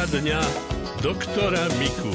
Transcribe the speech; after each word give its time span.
Poradňa 0.00 0.40
doktora 1.04 1.68
Miku. 1.76 2.08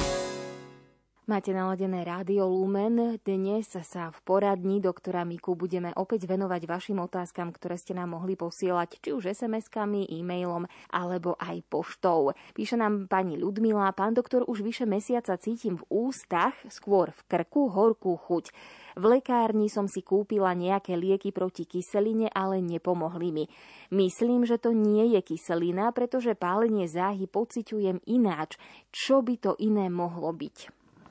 Máte 1.29 1.53
naladené 1.53 2.01
Rádio 2.01 2.49
Lumen. 2.49 3.21
Dnes 3.21 3.69
sa 3.69 4.09
v 4.09 4.17
poradni 4.25 4.81
doktora 4.81 5.21
Miku 5.21 5.53
budeme 5.53 5.93
opäť 5.93 6.25
venovať 6.25 6.65
vašim 6.65 6.97
otázkam, 6.97 7.53
ktoré 7.53 7.77
ste 7.77 7.93
nám 7.93 8.17
mohli 8.17 8.33
posielať, 8.33 8.97
či 9.05 9.13
už 9.13 9.37
SMS-kami, 9.37 10.09
e-mailom, 10.17 10.65
alebo 10.89 11.37
aj 11.37 11.61
poštou. 11.69 12.33
Píše 12.57 12.73
nám 12.73 13.05
pani 13.05 13.37
Ľudmila, 13.37 13.93
pán 13.93 14.17
doktor, 14.17 14.49
už 14.49 14.65
vyše 14.65 14.89
mesiaca 14.89 15.37
cítim 15.37 15.77
v 15.77 15.85
ústach, 15.85 16.57
skôr 16.73 17.13
v 17.13 17.21
krku, 17.29 17.69
horkú 17.69 18.17
chuť. 18.17 18.49
V 18.95 19.03
lekárni 19.03 19.67
som 19.67 19.91
si 19.91 19.99
kúpila 19.99 20.55
nejaké 20.55 20.95
lieky 20.95 21.35
proti 21.35 21.67
kyseline, 21.67 22.31
ale 22.31 22.63
nepomohli 22.63 23.29
mi. 23.35 23.45
Myslím, 23.91 24.47
že 24.47 24.55
to 24.55 24.71
nie 24.71 25.11
je 25.15 25.21
kyselina, 25.21 25.91
pretože 25.91 26.31
pálenie 26.39 26.87
záhy 26.87 27.27
pociťujem 27.27 28.07
ináč. 28.07 28.55
Čo 28.95 29.19
by 29.19 29.35
to 29.35 29.51
iné 29.59 29.91
mohlo 29.91 30.31
byť? 30.31 30.57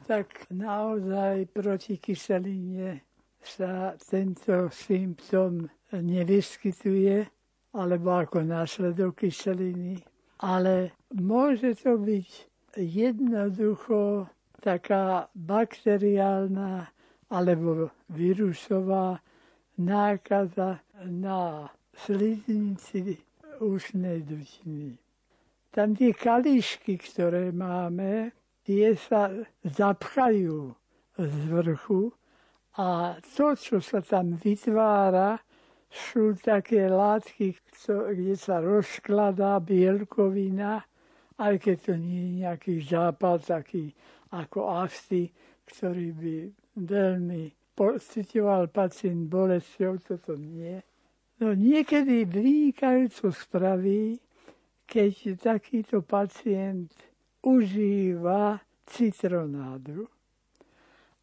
Tak 0.09 0.49
naozaj 0.49 1.49
proti 1.53 2.01
kyseline 2.01 3.05
sa 3.45 3.93
tento 4.01 4.73
symptom 4.73 5.69
nevyskytuje, 5.93 7.29
alebo 7.77 8.09
ako 8.17 8.49
následok 8.49 9.29
kyseliny. 9.29 10.01
Ale 10.41 10.97
môže 11.13 11.77
to 11.77 12.01
byť 12.01 12.29
jednoducho 12.81 14.29
taká 14.65 15.29
bakteriálna 15.37 16.89
alebo 17.29 17.91
vírusová 18.11 19.21
nákaza 19.79 20.81
na 21.09 21.71
sliznici 21.95 23.19
ústnej 23.63 24.23
dutiny. 24.23 24.99
Tam 25.75 25.95
tie 25.95 26.15
kališky, 26.15 26.99
ktoré 26.99 27.51
máme, 27.51 28.31
tie 28.63 28.95
sa 28.95 29.31
zapchajú 29.67 30.75
z 31.19 31.35
vrchu 31.51 32.15
a 32.79 33.19
to, 33.23 33.55
čo 33.55 33.79
sa 33.79 34.03
tam 34.03 34.35
vytvára, 34.39 35.39
sú 35.95 36.35
také 36.35 36.91
látky, 36.91 37.55
kde 37.87 38.35
sa 38.35 38.59
rozkladá 38.59 39.63
bielkovina, 39.63 40.83
aj 41.39 41.55
keď 41.63 41.77
to 41.87 41.93
nie 41.95 42.19
je 42.19 42.31
nejaký 42.43 42.75
zápal 42.83 43.39
taký 43.39 43.95
ako 44.35 44.83
afty, 44.83 45.31
ktorý 45.71 46.09
by 46.19 46.37
veľmi 46.77 47.55
pocitoval 47.75 48.71
pacient 48.71 49.27
bolesťou, 49.27 49.99
toto 50.03 50.39
nie. 50.39 50.79
No 51.43 51.51
niekedy 51.51 52.23
vynikajúco 52.23 53.35
spraví, 53.35 54.23
keď 54.87 55.41
takýto 55.43 56.03
pacient 56.07 56.95
užíva 57.43 58.63
citronádu. 58.87 60.07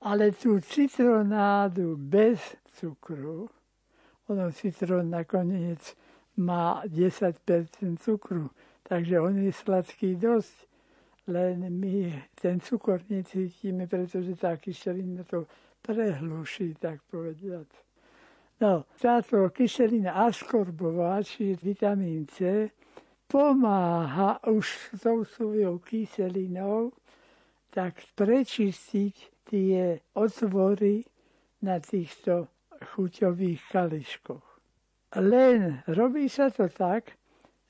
Ale 0.02 0.34
tú 0.34 0.60
citronádu 0.60 1.96
bez 1.96 2.42
cukru, 2.66 3.48
ono 4.28 4.50
citrón 4.52 5.14
nakoniec 5.14 5.94
má 6.42 6.82
10% 6.90 7.38
cukru, 8.02 8.50
takže 8.84 9.22
on 9.22 9.38
je 9.38 9.52
sladký 9.54 10.18
dosť 10.18 10.71
len 11.28 11.70
my 11.70 12.24
ten 12.34 12.60
cukor 12.60 13.02
necítime, 13.10 13.88
pretože 13.88 14.34
tá 14.36 14.58
kyselina 14.58 15.24
to 15.24 15.46
prehluší, 15.82 16.78
tak 16.78 17.02
povediať. 17.10 17.70
No, 18.62 18.86
táto 19.02 19.50
kyselina 19.50 20.30
askorbová, 20.30 21.22
či 21.26 21.58
vitamín 21.58 22.30
C, 22.30 22.70
pomáha 23.26 24.38
už 24.46 24.94
s 24.94 25.02
tou 25.02 25.26
svojou 25.26 25.82
kyselinou 25.82 26.94
tak 27.72 27.98
prečistiť 28.14 29.16
tie 29.48 30.04
otvory 30.14 31.08
na 31.64 31.80
týchto 31.80 32.52
chuťových 32.94 33.62
kališkoch. 33.72 34.46
Len 35.16 35.84
robí 35.88 36.28
sa 36.28 36.52
to 36.52 36.68
tak, 36.68 37.16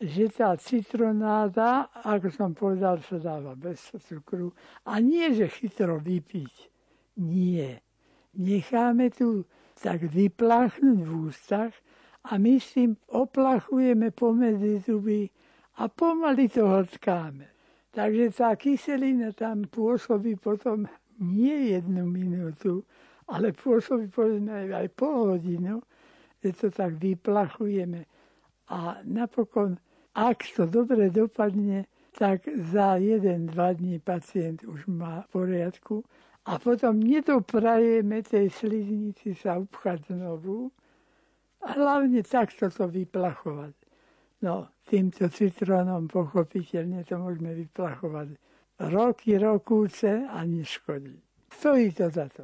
že 0.01 0.33
tá 0.33 0.57
citronáda, 0.57 1.93
ako 2.01 2.27
som 2.33 2.51
povedal, 2.57 2.97
sa 3.05 3.21
dáva 3.21 3.53
bez 3.53 3.93
cukru. 4.01 4.49
A 4.89 4.97
nie, 4.97 5.29
že 5.37 5.45
chytro 5.45 6.01
vypiť. 6.01 6.53
Nie. 7.21 7.85
Necháme 8.33 9.13
tu 9.13 9.45
tak 9.77 10.09
vypláchnuť 10.09 10.99
v 11.05 11.11
ústach 11.29 11.73
a 12.25 12.41
my 12.41 12.57
si 12.57 12.89
oplachujeme 13.13 14.09
pomedzi 14.09 14.81
zuby 14.81 15.29
a 15.77 15.85
pomaly 15.85 16.49
to 16.49 16.65
hltkáme. 16.65 17.45
Takže 17.93 18.25
tá 18.33 18.57
kyselina 18.57 19.35
tam 19.37 19.69
pôsobí 19.69 20.39
potom 20.39 20.89
nie 21.21 21.77
jednu 21.77 22.09
minútu, 22.09 22.81
ale 23.29 23.53
pôsobí 23.53 24.09
povedzme 24.09 24.71
aj 24.73 24.87
pol 24.97 25.37
hodinu, 25.37 25.83
že 26.41 26.57
to 26.57 26.67
tak 26.73 26.97
vyplachujeme. 26.97 28.09
A 28.71 29.03
napokon 29.03 29.75
ak 30.15 30.43
to 30.55 30.67
dobre 30.67 31.09
dopadne, 31.09 31.87
tak 32.11 32.43
za 32.71 32.95
jeden, 32.95 33.47
dva 33.47 33.73
dní 33.73 33.99
pacient 33.99 34.63
už 34.63 34.85
má 34.85 35.21
v 35.21 35.27
poriadku 35.31 36.03
a 36.45 36.59
potom 36.59 36.99
nedoprajeme 36.99 38.19
tej 38.23 38.51
sliznici 38.51 39.31
sa 39.31 39.55
upchať 39.61 40.11
znovu 40.11 40.71
a 41.63 41.77
hlavne 41.77 42.19
takto 42.25 42.67
to 42.67 42.89
vyplachovať. 42.89 43.73
No, 44.41 44.73
týmto 44.83 45.29
citrónom 45.29 46.09
pochopiteľne 46.09 47.05
to 47.05 47.21
môžeme 47.21 47.53
vyplachovať 47.53 48.33
roky, 48.89 49.37
rokúce 49.37 50.25
a 50.25 50.41
neškodí. 50.41 51.21
Stojí 51.53 51.93
to 51.93 52.09
za 52.09 52.25
to. 52.25 52.43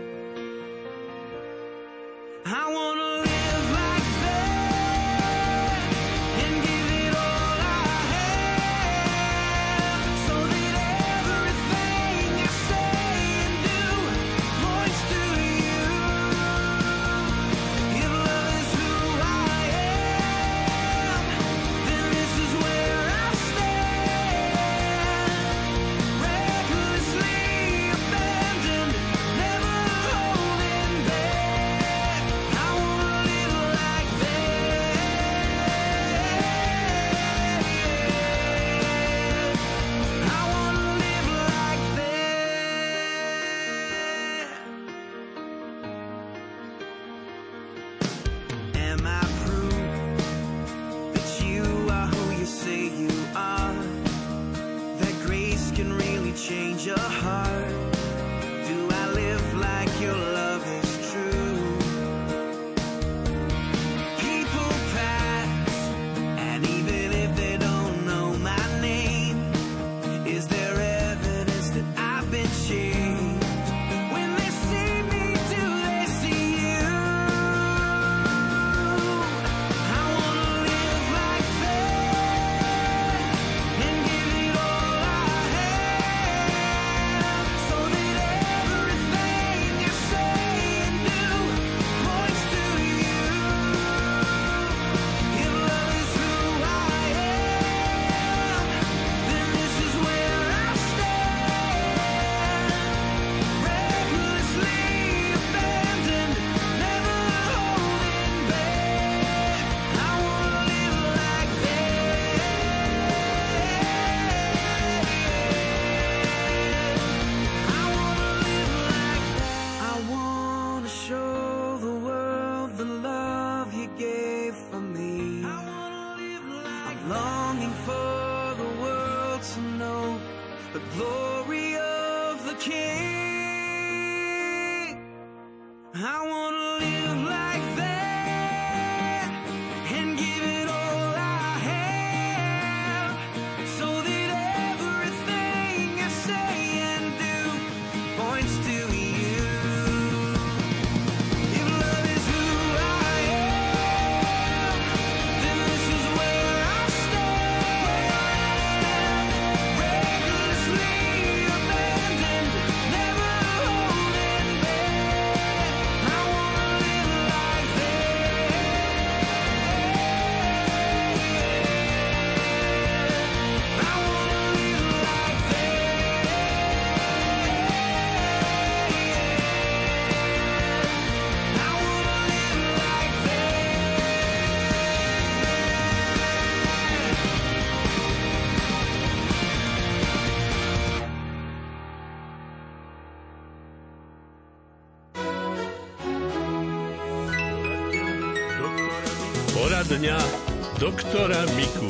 Doktora 201.31 201.55
Miku. 201.55 201.87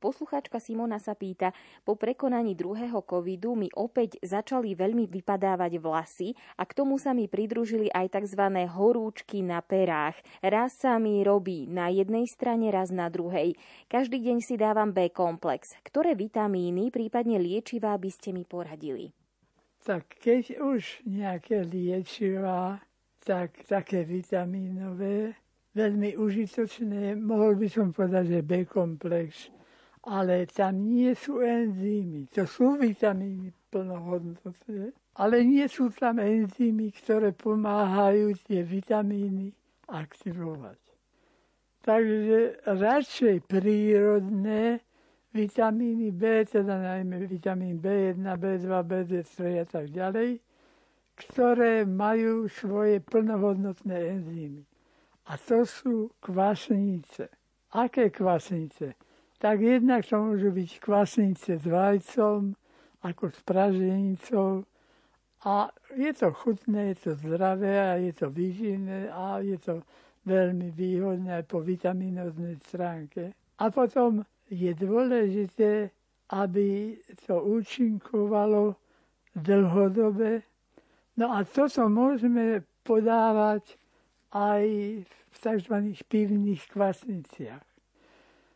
Poslucháčka 0.00 0.56
Simona 0.56 0.96
sa 0.96 1.12
pýta, 1.12 1.52
po 1.84 1.92
prekonaní 1.92 2.56
druhého 2.56 3.04
covidu 3.04 3.52
mi 3.52 3.68
opäť 3.76 4.16
začali 4.24 4.72
veľmi 4.72 5.04
vypadávať 5.12 5.76
vlasy 5.76 6.32
a 6.56 6.64
k 6.64 6.72
tomu 6.72 6.96
sa 6.96 7.12
mi 7.12 7.28
pridružili 7.28 7.92
aj 7.92 8.16
tzv. 8.16 8.64
horúčky 8.64 9.44
na 9.44 9.60
perách. 9.60 10.16
Raz 10.40 10.72
sa 10.72 10.96
mi 10.96 11.20
robí 11.20 11.68
na 11.68 11.92
jednej 11.92 12.24
strane, 12.24 12.72
raz 12.72 12.88
na 12.88 13.12
druhej. 13.12 13.60
Každý 13.92 14.16
deň 14.16 14.40
si 14.40 14.56
dávam 14.56 14.88
B-komplex. 14.88 15.76
Ktoré 15.84 16.16
vitamíny, 16.16 16.88
prípadne 16.88 17.36
liečivá 17.36 17.92
by 18.00 18.08
ste 18.08 18.32
mi 18.32 18.48
poradili? 18.48 19.12
Tak 19.84 20.16
keď 20.24 20.64
už 20.64 21.04
nejaké 21.04 21.60
liečivá, 21.60 22.80
tak 23.20 23.68
také 23.68 24.08
vitamínové, 24.08 25.43
veľmi 25.74 26.14
užitočné, 26.14 27.18
mohol 27.18 27.58
by 27.58 27.68
som 27.68 27.90
povedať, 27.90 28.38
že 28.38 28.40
B-komplex, 28.46 29.50
ale 30.06 30.46
tam 30.46 30.86
nie 30.86 31.10
sú 31.18 31.42
enzymy. 31.42 32.30
To 32.38 32.46
sú 32.46 32.78
vitamíny 32.78 33.50
plnohodnotné, 33.74 34.94
ale 35.18 35.36
nie 35.42 35.66
sú 35.66 35.90
tam 35.90 36.22
enzymy, 36.22 36.94
ktoré 36.94 37.34
pomáhajú 37.34 38.38
tie 38.46 38.62
vitamíny 38.62 39.50
aktivovať. 39.90 40.78
Takže 41.84 42.64
radšej 42.64 43.44
prírodné 43.44 44.80
vitamíny 45.34 46.14
B, 46.14 46.46
teda 46.48 46.80
najmä 46.80 47.28
vitamín 47.28 47.76
B1, 47.82 48.24
B2, 48.24 48.68
B3 48.86 49.36
a 49.60 49.66
tak 49.68 49.92
ďalej, 49.92 50.40
ktoré 51.14 51.84
majú 51.84 52.48
svoje 52.48 53.04
plnohodnotné 53.04 54.16
enzymy. 54.16 54.64
A 55.26 55.40
to 55.40 55.64
sú 55.64 56.12
kvasnice. 56.20 57.32
Aké 57.72 58.12
kvasnice? 58.12 58.94
Tak 59.40 59.60
jednak 59.60 60.04
to 60.04 60.16
môžu 60.20 60.52
byť 60.52 60.70
kvasnice 60.80 61.60
s 61.60 61.64
vajcom, 61.64 62.52
ako 63.04 63.24
s 63.32 63.40
praženicou. 63.44 64.64
A 65.44 65.68
je 65.92 66.12
to 66.16 66.32
chutné, 66.32 66.96
je 66.96 66.96
to 66.96 67.10
zdravé 67.20 67.76
a 67.76 67.92
je 68.00 68.12
to 68.16 68.32
výživné 68.32 69.12
a 69.12 69.44
je 69.44 69.60
to 69.60 69.84
veľmi 70.24 70.72
výhodné 70.72 71.40
aj 71.40 71.44
po 71.44 71.60
vitamínoznej 71.60 72.56
stránke. 72.64 73.36
A 73.60 73.68
potom 73.68 74.24
je 74.48 74.72
dôležité, 74.72 75.92
aby 76.32 76.96
to 77.28 77.44
účinkovalo 77.44 78.76
dlhodobé. 79.36 80.40
No 81.20 81.36
a 81.36 81.44
toto 81.44 81.92
môžeme 81.92 82.64
podávať 82.80 83.76
aj 84.34 84.66
v 85.06 85.36
tzv. 85.38 85.74
pivných 86.10 86.62
kvasniciach. 86.74 87.62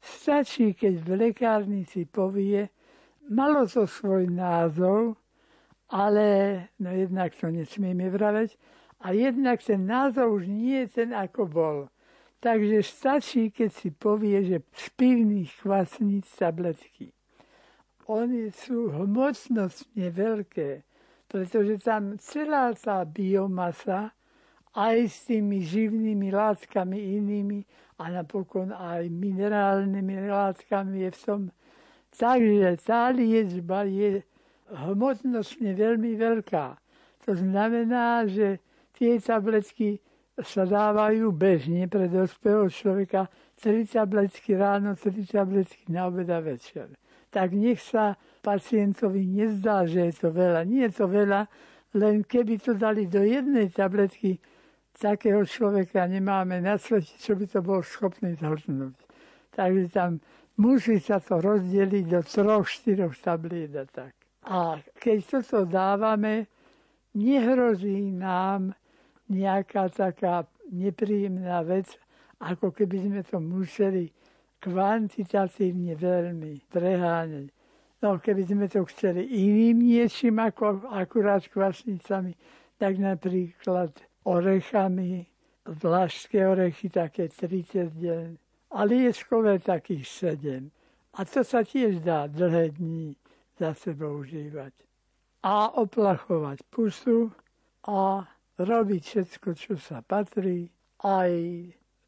Stačí, 0.03 0.75
keď 0.75 0.95
v 0.99 1.09
lekárnici 1.15 2.07
povie, 2.07 2.67
malo 3.31 3.67
to 3.71 3.87
svoj 3.87 4.27
názov, 4.27 5.15
ale 5.91 6.27
no 6.83 6.91
jednak 6.91 7.35
to 7.39 7.49
nesmieme 7.49 8.11
vraveť, 8.11 8.59
a 8.99 9.15
jednak 9.15 9.63
ten 9.63 9.87
názov 9.87 10.43
už 10.43 10.51
nie 10.51 10.83
je 10.83 10.87
ten, 11.03 11.11
ako 11.15 11.47
bol. 11.47 11.79
Takže 12.43 12.83
stačí, 12.83 13.51
keď 13.51 13.71
si 13.71 13.91
povie, 13.95 14.43
že 14.43 14.59
z 14.75 14.85
pivných 14.95 15.51
kvasníc 15.63 16.27
tabletky. 16.35 17.15
Oni 18.11 18.51
sú 18.51 18.91
hmotnostne 18.91 20.11
veľké, 20.11 20.83
pretože 21.31 21.83
tam 21.83 22.19
celá 22.19 22.75
tá 22.75 23.05
biomasa 23.05 24.18
aj 24.79 24.97
s 25.11 25.17
tými 25.27 25.59
živnými 25.67 26.31
látkami 26.31 27.19
inými 27.19 27.67
a 27.99 28.15
napokon 28.15 28.71
aj 28.71 29.11
minerálnymi 29.11 30.31
látkami 30.31 31.03
je 31.03 31.11
v 31.11 31.19
tom. 31.27 31.41
Takže 32.15 32.79
tá 32.87 33.11
liečba 33.11 33.83
je 33.83 34.23
hmotnostne 34.71 35.75
veľmi 35.75 36.15
veľká. 36.15 36.79
To 37.27 37.33
znamená, 37.35 38.25
že 38.31 38.63
tie 38.95 39.19
tabletky 39.19 39.99
sa 40.39 40.63
dávajú 40.63 41.35
bežne 41.35 41.91
pre 41.91 42.07
dospelého 42.07 42.71
človeka 42.71 43.27
3 43.59 43.83
tabletky 43.91 44.55
ráno, 44.55 44.95
3 44.95 45.27
tabletky 45.27 45.91
na 45.91 46.07
obed 46.07 46.31
a 46.31 46.39
večer. 46.39 46.95
Tak 47.29 47.51
nech 47.51 47.83
sa 47.83 48.15
pacientovi 48.41 49.27
nezdá, 49.27 49.85
že 49.85 50.09
je 50.09 50.15
to 50.15 50.29
veľa. 50.31 50.63
Nie 50.65 50.89
je 50.89 51.03
to 51.03 51.07
veľa, 51.11 51.51
len 51.99 52.23
keby 52.23 52.63
to 52.63 52.79
dali 52.79 53.11
do 53.11 53.21
jednej 53.21 53.67
tabletky, 53.69 54.39
takého 54.99 55.47
človeka 55.47 56.05
nemáme 56.11 56.59
na 56.59 56.75
svete, 56.75 57.15
čo 57.23 57.39
by 57.39 57.47
to 57.47 57.63
bol 57.63 57.81
schopný 57.81 58.35
zhrnúť. 58.35 58.99
Takže 59.55 59.87
tam 59.95 60.19
musí 60.59 60.99
sa 60.99 61.23
to 61.23 61.39
rozdeliť 61.39 62.05
do 62.11 62.21
troch, 62.27 62.67
štyroch 62.67 63.15
tabliet 63.23 63.75
a 63.79 63.87
tak. 63.87 64.13
A 64.43 64.83
keď 64.99 65.39
toto 65.39 65.65
dávame, 65.65 66.51
nehrozí 67.15 68.11
nám 68.11 68.75
nejaká 69.31 69.93
taká 69.93 70.47
nepríjemná 70.73 71.63
vec, 71.63 71.95
ako 72.43 72.75
keby 72.75 72.97
sme 73.07 73.21
to 73.23 73.39
museli 73.39 74.11
kvantitatívne 74.59 75.95
veľmi 75.95 76.67
preháňať. 76.71 77.55
No 77.99 78.19
keby 78.23 78.47
sme 78.47 78.67
to 78.71 78.87
chceli 78.95 79.27
iným 79.27 79.83
niečím 79.83 80.39
ako 80.39 80.87
akurát 80.95 81.43
kvasnicami, 81.51 82.35
tak 82.79 82.95
napríklad 82.95 83.91
orechami, 84.25 85.27
vlašské 85.69 86.49
orechy 86.49 86.89
také 86.89 87.29
30 87.29 87.93
deň 87.93 88.29
a 88.73 88.79
lieskové 88.85 89.59
takých 89.59 90.07
7. 90.41 90.71
A 91.19 91.25
to 91.25 91.45
sa 91.45 91.65
tiež 91.65 92.01
dá 92.05 92.29
dlhé 92.29 92.77
dní 92.77 93.17
za 93.59 93.75
sebou 93.75 94.23
užívať. 94.23 94.73
A 95.43 95.73
oplachovať 95.79 96.63
pusu 96.71 97.33
a 97.89 98.27
robiť 98.59 99.03
všetko, 99.03 99.49
čo 99.55 99.75
sa 99.79 100.03
patrí, 100.03 100.69
aj 101.03 101.33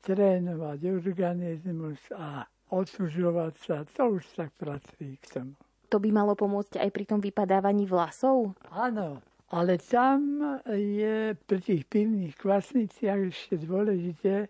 trénovať 0.03 0.79
organizmus 0.91 2.01
a 2.17 2.45
odsúžovať 2.71 3.53
sa, 3.55 3.77
to 3.87 4.19
už 4.19 4.25
tak 4.35 4.51
patrí 4.59 5.19
k 5.23 5.27
tomu. 5.31 5.55
To 5.91 5.99
by 5.99 6.11
malo 6.15 6.39
pomôcť 6.39 6.79
aj 6.79 6.91
pri 6.95 7.05
tom 7.07 7.19
vypadávaní 7.19 7.83
vlasov? 7.87 8.55
Áno, 8.71 9.19
ale 9.51 9.83
tam 9.83 10.41
je 10.71 11.35
pri 11.35 11.59
tých 11.59 11.83
pivných 11.91 12.39
kvasniciach 12.39 13.35
ešte 13.35 13.55
dôležité, 13.67 14.47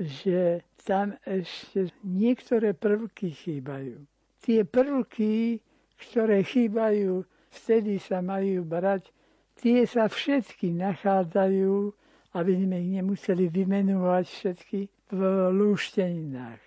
že 0.00 0.64
tam 0.84 1.16
ešte 1.28 1.92
niektoré 2.00 2.72
prvky 2.72 3.32
chýbajú. 3.32 4.00
Tie 4.40 4.64
prvky, 4.64 5.60
ktoré 6.00 6.40
chýbajú, 6.44 7.28
vtedy 7.52 8.00
sa 8.00 8.24
majú 8.24 8.64
brať, 8.64 9.12
tie 9.60 9.84
sa 9.84 10.08
všetky 10.08 10.72
nachádzajú, 10.72 11.92
aby 12.36 12.52
sme 12.56 12.76
ich 12.80 12.90
nemuseli 13.00 13.48
vymenovať 13.48 14.24
všetky 14.28 14.80
v 15.12 15.20
lúšteninách. 15.52 16.62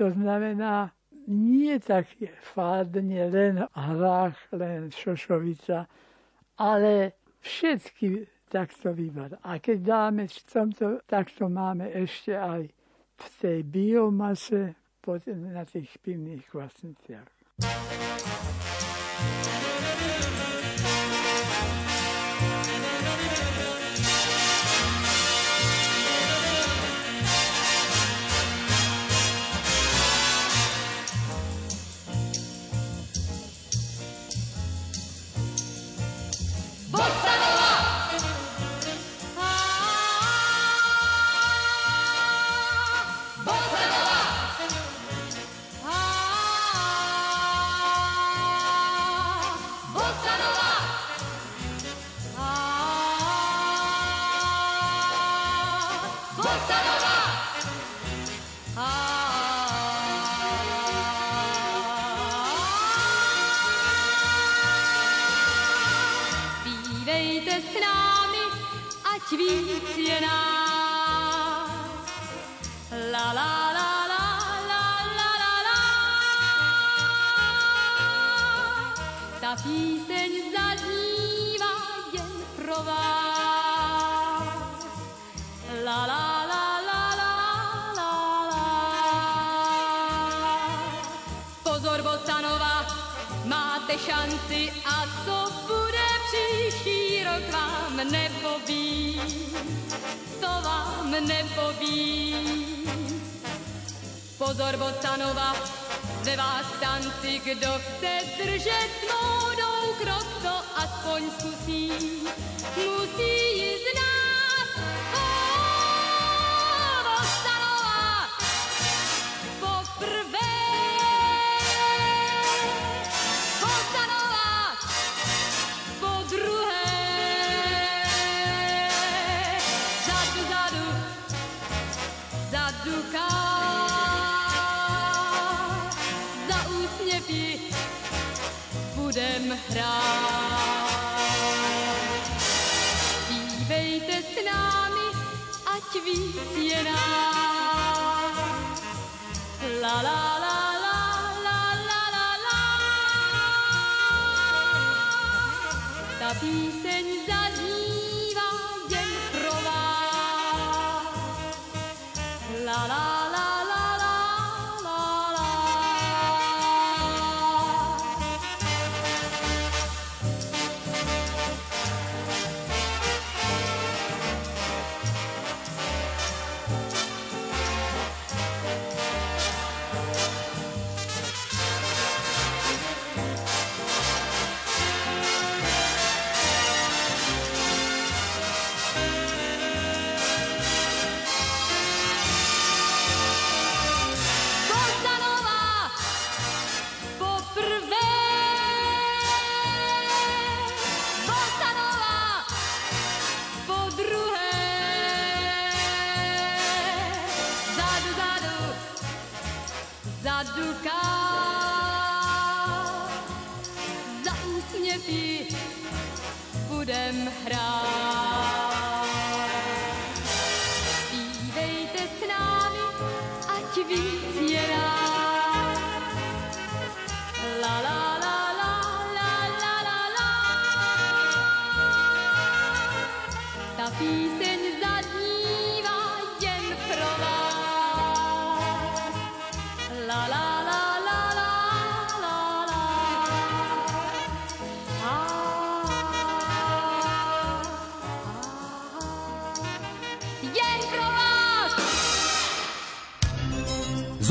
To 0.00 0.12
znamená, 0.12 0.92
nie 1.28 1.76
tak 1.80 2.08
fádne 2.40 3.28
len 3.28 3.54
hrách, 3.72 4.36
len 4.52 4.88
šošovica, 4.88 5.84
ale 6.60 7.16
všetky 7.40 8.28
tak 8.50 8.74
to 8.82 8.92
vyberá. 8.92 9.38
A 9.46 9.62
keď 9.62 9.78
dáme 9.80 10.26
v 10.26 10.38
tomto, 10.52 11.00
tak 11.06 11.30
to 11.30 11.46
máme 11.48 11.86
ešte 11.94 12.34
aj 12.34 12.66
v 13.16 13.26
tej 13.40 13.58
biomase 13.62 14.74
na 15.26 15.64
tých 15.64 15.90
pivných 16.02 16.44
kvasniciach. 16.50 17.30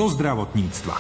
Zdravotníctva. 0.10 0.96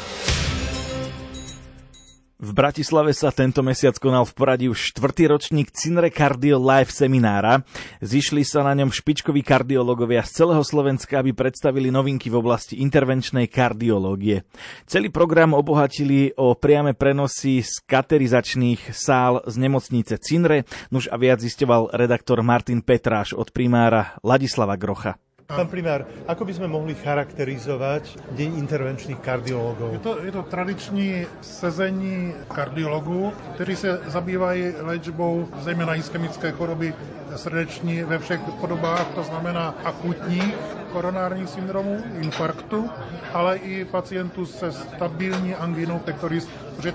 V 2.40 2.56
Bratislave 2.56 3.12
sa 3.12 3.36
tento 3.36 3.60
mesiac 3.60 4.00
konal 4.00 4.24
v 4.24 4.32
poradí 4.32 4.66
už 4.72 4.96
štvrtý 4.96 5.28
ročník 5.28 5.76
Cinre 5.76 6.08
Cardio 6.08 6.56
Live 6.56 6.88
seminára. 6.88 7.68
Zišli 8.00 8.48
sa 8.48 8.64
na 8.64 8.72
ňom 8.80 8.96
špičkoví 8.96 9.44
kardiológovia 9.44 10.24
z 10.24 10.40
celého 10.40 10.64
Slovenska, 10.64 11.20
aby 11.20 11.36
predstavili 11.36 11.92
novinky 11.92 12.32
v 12.32 12.40
oblasti 12.40 12.80
intervenčnej 12.80 13.52
kardiológie. 13.52 14.48
Celý 14.88 15.12
program 15.12 15.52
obohatili 15.52 16.32
o 16.40 16.56
priame 16.56 16.96
prenosy 16.96 17.60
z 17.60 17.84
katerizačných 17.84 18.96
sál 18.96 19.44
z 19.44 19.60
nemocnice 19.60 20.16
Cinre, 20.24 20.64
nuž 20.96 21.12
a 21.12 21.20
viac 21.20 21.44
zistoval 21.44 21.92
redaktor 21.92 22.40
Martin 22.40 22.80
Petráš 22.80 23.36
od 23.36 23.52
primára 23.52 24.16
Ladislava 24.24 24.80
Grocha. 24.80 25.20
Pán 25.50 25.66
primár, 25.66 26.06
ako 26.30 26.46
by 26.46 26.54
sme 26.62 26.70
mohli 26.70 26.94
charakterizovať 26.94 28.22
Deň 28.38 28.62
intervenčných 28.62 29.18
kardiologov? 29.18 29.98
Je 29.98 30.06
to, 30.06 30.14
je 30.22 30.30
to 30.30 30.46
tradiční 30.46 31.26
sezení 31.42 32.38
kardiologů, 32.54 33.34
kteří 33.58 33.76
se 33.76 33.98
zabývají 34.06 34.78
léčbou 34.78 35.50
zejména 35.66 35.98
ischemické 35.98 36.52
choroby 36.54 36.94
srdeční 37.36 38.04
ve 38.04 38.20
všech 38.20 38.42
podobách, 38.62 39.08
to 39.18 39.24
znamená 39.24 39.74
akutních 39.84 40.54
koronárních 40.94 41.50
syndromů, 41.50 41.98
infarktu, 42.22 42.90
ale 43.34 43.58
i 43.58 43.86
pacientů 43.86 44.46
se 44.46 44.72
stabilní 44.72 45.56
anginou 45.56 46.00
pectoris 46.00 46.46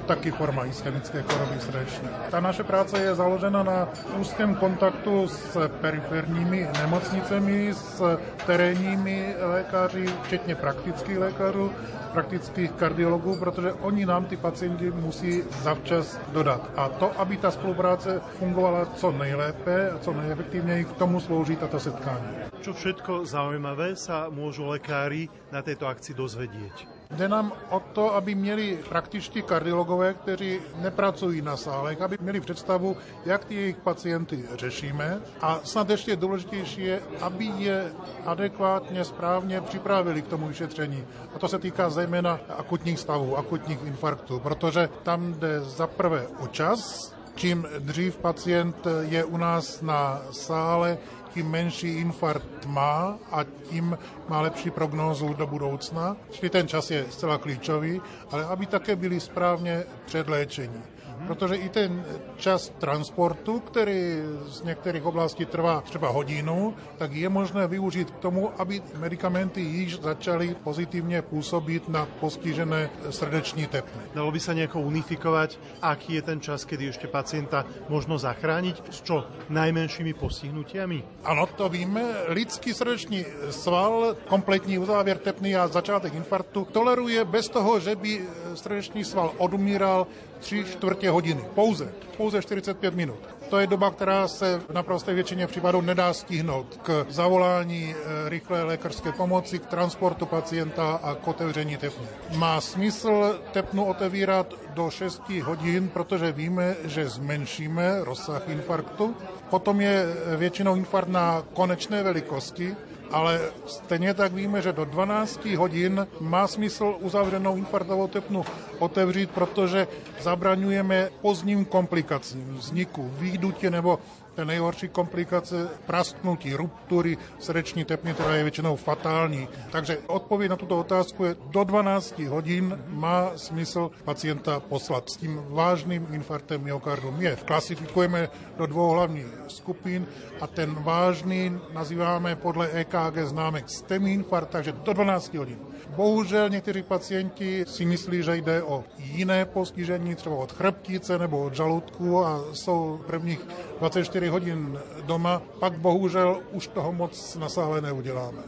taky 0.07 0.31
forma 0.31 0.65
ischemické 0.65 1.23
choroby 1.23 1.61
srdeční. 1.61 2.09
Ta 2.31 2.41
naše 2.41 2.65
práce 2.65 2.99
je 2.99 3.15
založena 3.15 3.63
na 3.63 3.89
úzkém 4.19 4.55
kontaktu 4.55 5.29
s 5.29 5.69
periferními 5.81 6.69
nemocnicemi, 6.81 7.75
s 7.75 8.03
terénními 8.47 9.35
lékaři, 9.41 10.07
včetně 10.23 10.55
praktických 10.55 11.19
lékařů, 11.19 11.73
praktických 12.13 12.73
kardiologů, 12.73 13.37
protože 13.37 13.73
oni 13.73 14.07
nám 14.07 14.25
ty 14.25 14.37
pacienti 14.37 14.91
musí 14.91 15.43
zavčas 15.63 16.21
dodat. 16.33 16.71
A 16.77 16.89
to, 16.89 17.21
aby 17.21 17.37
ta 17.37 17.51
spolupráce 17.51 18.21
fungovala 18.39 18.87
co 18.87 19.13
nejlépe 19.13 19.91
a 19.91 19.99
co 19.99 20.13
nejefektívněji, 20.13 20.85
k 20.85 20.93
tomu 20.93 21.21
slouží 21.21 21.57
tato 21.57 21.81
setkání. 21.81 22.55
Čo 22.63 22.73
všetko 22.73 23.29
zaujímavé 23.29 23.93
sa 23.93 24.33
môžu 24.33 24.65
lekári 24.65 25.29
na 25.53 25.61
tejto 25.61 25.85
akcii 25.85 26.17
dozvedieť? 26.17 26.94
Jde 27.11 27.29
nám 27.29 27.53
o 27.71 27.81
to, 27.81 28.15
aby 28.15 28.35
měli 28.35 28.79
praktičtí 28.89 29.43
kardiologové, 29.43 30.15
kteří 30.15 30.61
nepracují 30.77 31.43
na 31.43 31.57
sálech, 31.57 32.01
aby 32.01 32.19
měli 32.21 32.41
představu, 32.41 32.97
jak 33.27 33.45
ty 33.45 33.55
jejich 33.55 33.77
pacienty 33.77 34.45
řešíme. 34.55 35.21
A 35.41 35.61
snad 35.65 35.91
ještě 35.91 36.17
důležitější 36.17 36.83
je, 36.83 37.03
aby 37.21 37.45
je 37.45 37.93
adekvátně, 38.27 39.05
správně 39.05 39.61
připravili 39.61 40.23
k 40.23 40.29
tomu 40.29 40.49
vyšetření. 40.49 41.05
A 41.35 41.39
to 41.39 41.49
se 41.49 41.59
týká 41.59 41.91
zejména 41.91 42.41
akutních 42.59 42.99
stavů, 43.01 43.39
akutních 43.39 43.85
infarktů, 43.85 44.41
protože 44.41 44.89
tam 45.03 45.35
jde 45.35 45.61
za 45.61 45.87
prvé 45.87 46.27
o 46.39 46.47
čas, 46.47 47.14
Čím 47.35 47.67
dřív 47.79 48.17
pacient 48.17 48.87
je 49.01 49.25
u 49.25 49.37
nás 49.37 49.81
na 49.81 50.23
sále, 50.31 50.99
tím 51.35 51.51
menší 51.51 51.89
infarkt 51.89 52.67
má 52.67 53.19
a 53.31 53.45
tím 53.45 53.99
má 54.29 54.41
lepší 54.41 54.71
prognózu 54.71 55.35
do 55.35 55.47
budoucna. 55.47 56.17
Čili 56.31 56.51
ten 56.51 56.69
čas 56.69 56.91
je 56.91 57.07
zcela 57.11 57.39
klíčový, 57.39 58.03
ale 58.31 58.45
aby 58.45 58.67
také 58.67 58.97
byli 58.97 59.21
správně 59.21 59.85
předléčení. 60.07 60.83
Protože 61.27 61.55
i 61.57 61.69
ten 61.69 62.05
čas 62.37 62.73
transportu, 62.79 63.61
který 63.61 64.23
z 64.47 64.63
některých 64.63 65.05
oblastí 65.05 65.45
trvá 65.45 65.81
třeba 65.81 66.09
hodinu, 66.09 66.75
tak 66.99 67.13
je 67.13 67.29
možné 67.29 67.67
využít 67.67 68.11
k 68.11 68.19
tomu, 68.19 68.51
aby 68.61 68.83
medicamenty 68.99 69.61
již 69.61 70.01
začaly 70.01 70.57
pozitivně 70.65 71.23
působit 71.23 71.89
na 71.89 72.07
postižené 72.21 72.91
srdeční 73.11 73.67
tepny. 73.67 74.03
Dalo 74.15 74.31
by 74.31 74.41
sa 74.41 74.53
nejako 74.55 74.81
unifikovať, 74.81 75.59
aký 75.83 76.21
je 76.21 76.23
ten 76.23 76.39
čas, 76.41 76.65
kedy 76.65 76.93
ešte 76.93 77.09
pacienta 77.09 77.65
možno 77.89 78.21
zachrániť 78.21 78.77
s 78.93 78.99
čo 79.03 79.25
najmenšími 79.49 80.13
postihnutiami? 80.15 81.25
Ano, 81.25 81.47
to 81.47 81.69
víme. 81.69 82.29
Lidský 82.29 82.75
srdeční 82.75 83.25
sval, 83.51 84.17
kompletní 84.29 84.79
uzávěr 84.79 85.19
tepny 85.19 85.57
a 85.57 85.69
začátek 85.69 86.15
infarktu 86.15 86.67
toleruje 86.73 87.25
bez 87.25 87.49
toho, 87.49 87.81
že 87.81 87.97
by 87.97 88.13
srdeční 88.57 89.05
sval 89.05 89.33
odumíral 89.39 90.07
3 90.41 90.65
čtvrtě 90.65 91.11
hodiny. 91.11 91.45
Pouze. 91.55 91.93
Pouze 92.17 92.43
45 92.43 92.95
minut. 92.95 93.19
To 93.49 93.59
je 93.59 93.67
doba, 93.67 93.91
která 93.91 94.29
se 94.29 94.61
v 94.69 94.73
naprosté 94.73 95.15
většině 95.15 95.47
případů 95.47 95.81
nedá 95.81 96.13
stihnout 96.13 96.81
k 96.83 97.07
zavolání 97.09 97.95
eh, 97.95 98.29
rychlé 98.29 98.63
lékařské 98.63 99.13
pomoci, 99.13 99.59
k 99.59 99.67
transportu 99.67 100.27
pacienta 100.27 101.01
a 101.03 101.15
k 101.15 101.29
otevření 101.29 101.77
tepny. 101.77 102.07
Má 102.37 102.61
smysl 102.61 103.41
tepnu 103.53 103.85
otevírat 103.85 104.55
do 104.75 104.91
6 104.91 105.23
hodin, 105.29 105.89
protože 105.89 106.33
víme, 106.33 106.77
že 106.85 107.09
zmenšíme 107.09 108.05
rozsah 108.05 108.49
infarktu. 108.49 109.17
Potom 109.51 109.81
je 109.81 110.07
většinou 110.37 110.77
infarkt 110.77 111.09
na 111.09 111.43
konečné 111.53 112.03
velikosti, 112.03 112.77
ale 113.15 113.41
stejně 113.67 114.15
tak 114.15 114.33
víme, 114.33 114.63
že 114.63 114.73
do 114.73 114.85
12 114.85 115.45
hodin 115.45 116.07
má 116.21 116.47
smysl 116.47 116.95
uzavřenou 117.01 117.57
infarktovou 117.57 118.07
tepnu 118.09 118.45
otevřít, 118.79 119.31
protože 119.31 119.87
zabraňujeme 120.21 121.11
pozdním 121.21 121.65
komplikacím, 121.65 122.57
vzniku 122.59 123.11
výdutě 123.19 123.71
nebo 123.71 123.99
té 124.35 124.45
nejhorší 124.45 124.89
komplikace 124.89 125.69
prasknutí, 125.87 126.55
ruptury 126.55 127.19
srdeční 127.39 127.85
tepny, 127.85 128.15
která 128.15 128.35
je 128.35 128.43
většinou 128.43 128.77
fatální. 128.77 129.49
Takže 129.73 129.99
odpověď 130.07 130.51
na 130.51 130.57
tuto 130.57 130.79
otázku 130.79 131.25
je, 131.25 131.37
do 131.47 131.65
12 131.65 132.19
hodin 132.19 132.79
má 132.89 133.31
smysl 133.37 133.91
pacienta 134.05 134.61
poslat 134.61 135.11
s 135.11 135.17
tím 135.17 135.43
vážným 135.49 136.07
infarktem 136.13 136.63
myokardu. 136.63 137.13
My 137.13 137.37
klasifikujeme 137.45 138.29
do 138.57 138.67
dvou 138.67 138.91
hlavních 138.91 139.27
skupin 139.49 140.07
a 140.41 140.47
ten 140.47 140.75
vážný 140.75 141.61
nazýváme 141.73 142.37
podle 142.37 142.69
EKG 142.69 143.19
známek 143.25 143.71
STEMI 143.71 144.13
infarkt, 144.13 144.51
takže 144.51 144.73
do 144.73 144.93
12 144.93 145.35
hodin. 145.35 145.59
Bohužel 145.97 146.49
někteří 146.49 146.83
pacienti 146.83 147.65
si 147.69 147.85
myslí, 147.85 148.23
že 148.23 148.37
jde 148.37 148.63
o 148.63 148.85
jiné 148.99 149.45
postižení, 149.45 150.15
třeba 150.15 150.37
od 150.37 150.53
chrbtice 150.53 151.19
nebo 151.19 151.41
od 151.41 151.55
žaludku 151.55 152.25
a 152.25 152.45
jsou 152.53 153.01
prvních 153.07 153.41
24 153.79 154.24
hodin 154.29 154.79
doma, 155.07 155.43
pak 155.61 155.79
bohužel 155.79 156.43
už 156.53 156.69
toho 156.69 156.93
moc 156.93 157.37
na 157.37 157.49
sále 157.49 157.81
neuděláme. 157.81 158.43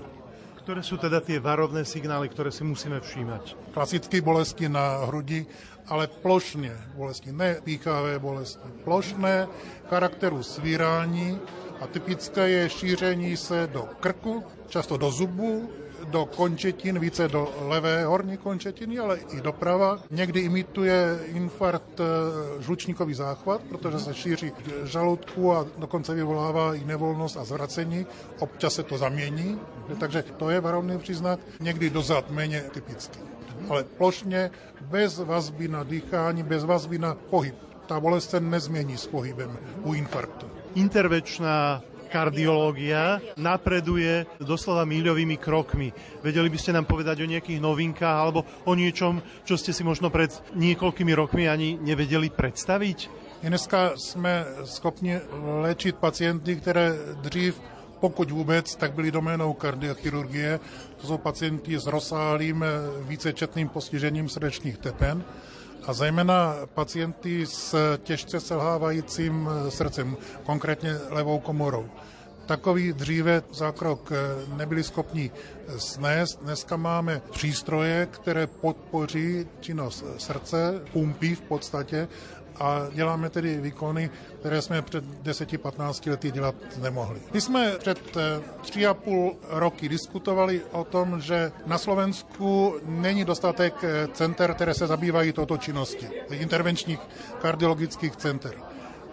Ktoré 0.66 0.82
sú 0.82 0.98
teda 0.98 1.22
tie 1.22 1.38
varovné 1.38 1.86
signály, 1.86 2.26
ktoré 2.26 2.50
si 2.50 2.66
musíme 2.66 2.98
všímať? 2.98 3.70
Klasické 3.70 4.18
bolesti 4.18 4.66
na 4.66 5.06
hrudi, 5.06 5.46
ale 5.86 6.10
plošně 6.10 6.74
bolesti, 6.98 7.32
ne 7.32 7.62
píchavé 7.62 8.18
bolesti. 8.18 8.66
Plošné 8.84 9.46
charakteru 9.86 10.42
svírání 10.42 11.38
a 11.80 11.86
typické 11.86 12.48
je 12.48 12.70
šíření 12.70 13.36
se 13.36 13.70
do 13.72 13.88
krku, 14.00 14.44
často 14.68 14.96
do 14.96 15.10
zubu, 15.10 15.70
do 16.08 16.26
končetin, 16.26 16.98
více 16.98 17.28
do 17.28 17.48
levé 17.60 18.04
horní 18.04 18.36
končetiny, 18.36 18.98
ale 18.98 19.18
i 19.18 19.40
doprava. 19.40 19.98
Někdy 20.10 20.40
imituje 20.40 21.18
infarkt 21.26 22.00
eh, 22.00 22.62
žlučníkový 22.62 23.14
záchvat, 23.14 23.60
protože 23.68 23.98
se 23.98 24.14
šíří 24.14 24.52
žaludku 24.84 25.52
a 25.52 25.66
dokonce 25.78 26.14
vyvolává 26.14 26.74
i 26.74 26.84
nevolnost 26.84 27.36
a 27.36 27.44
zvracení. 27.44 28.06
Občas 28.38 28.74
se 28.74 28.82
to 28.82 28.98
zamění, 28.98 29.60
takže 30.00 30.24
to 30.36 30.50
je 30.50 30.60
varovný 30.60 30.98
příznak. 30.98 31.40
Někdy 31.60 31.90
dozad 31.90 32.30
méně 32.30 32.60
typický. 32.60 33.18
Ale 33.68 33.84
plošně 33.84 34.50
bez 34.80 35.18
vazby 35.18 35.68
na 35.68 35.84
dýchání, 35.84 36.42
bez 36.42 36.64
vazby 36.64 36.98
na 36.98 37.14
pohyb. 37.14 37.54
Ta 37.86 38.00
bolest 38.00 38.30
se 38.30 38.40
nezmění 38.40 38.96
s 38.96 39.06
pohybem 39.06 39.58
u 39.82 39.94
infarktu. 39.94 40.46
Intervenčná 40.74 41.82
kardiológia 42.06 43.20
napreduje 43.36 44.24
doslova 44.40 44.86
míľovými 44.88 45.36
krokmi. 45.36 45.92
Vedeli 46.22 46.48
by 46.48 46.58
ste 46.58 46.74
nám 46.74 46.86
povedať 46.86 47.22
o 47.22 47.30
nejakých 47.30 47.60
novinkách 47.60 48.18
alebo 48.18 48.46
o 48.64 48.72
niečom, 48.72 49.20
čo 49.44 49.58
ste 49.58 49.74
si 49.74 49.82
možno 49.84 50.08
pred 50.08 50.30
niekoľkými 50.54 51.12
rokmi 51.12 51.50
ani 51.50 51.76
nevedeli 51.76 52.30
predstaviť? 52.32 53.26
Dneska 53.42 53.94
jsme 53.96 54.44
schopni 54.64 55.20
léčit 55.62 55.96
pacienty, 55.96 56.56
které 56.56 56.92
dřív 57.20 57.60
pokud 58.00 58.30
vůbec, 58.30 58.76
tak 58.76 58.92
byli 58.92 59.10
doménou 59.10 59.52
kardiochirurgie. 59.52 60.60
To 61.00 61.06
jsou 61.06 61.18
pacienti 61.18 61.78
s 61.78 61.86
rozsáhlým 61.86 62.64
vícečetným 63.00 63.68
postižením 63.68 64.28
srdečních 64.28 64.78
tepen 64.78 65.24
a 65.86 65.92
zejména 65.92 66.56
pacienty 66.74 67.46
s 67.46 67.74
těžce 67.98 68.40
selhávajícím 68.40 69.48
srdcem, 69.68 70.16
konkrétně 70.42 70.98
levou 71.10 71.38
komorou. 71.38 71.88
Takový 72.46 72.92
dříve 72.92 73.42
zákrok 73.52 74.12
nebyli 74.56 74.82
schopni 74.82 75.30
snést. 75.78 76.42
Dneska 76.42 76.76
máme 76.76 77.22
přístroje, 77.30 78.06
které 78.10 78.46
podpoří 78.46 79.46
činnost 79.60 80.04
srdce, 80.18 80.82
pumpy 80.92 81.34
v 81.34 81.40
podstatě 81.40 82.08
a 82.60 82.86
děláme 82.92 83.30
tedy 83.30 83.60
výkony, 83.60 84.10
které 84.40 84.62
jsme 84.62 84.82
před 84.82 85.04
10-15 85.22 86.10
lety 86.10 86.30
dělat 86.30 86.54
nemohli. 86.78 87.20
My 87.32 87.40
jsme 87.40 87.72
před 87.78 88.16
eh, 88.16 88.42
tři 88.60 88.86
a 88.86 88.94
půl 88.94 89.36
roky 89.48 89.88
diskutovali 89.88 90.60
o 90.72 90.84
tom, 90.84 91.20
že 91.20 91.52
na 91.66 91.78
Slovensku 91.78 92.76
není 92.84 93.24
dostatek 93.24 93.74
eh, 93.82 94.08
center, 94.12 94.54
které 94.54 94.74
se 94.74 94.86
zabývají 94.86 95.32
touto 95.32 95.56
činností, 95.56 96.06
intervenčních 96.30 97.00
kardiologických 97.42 98.16
center. 98.16 98.52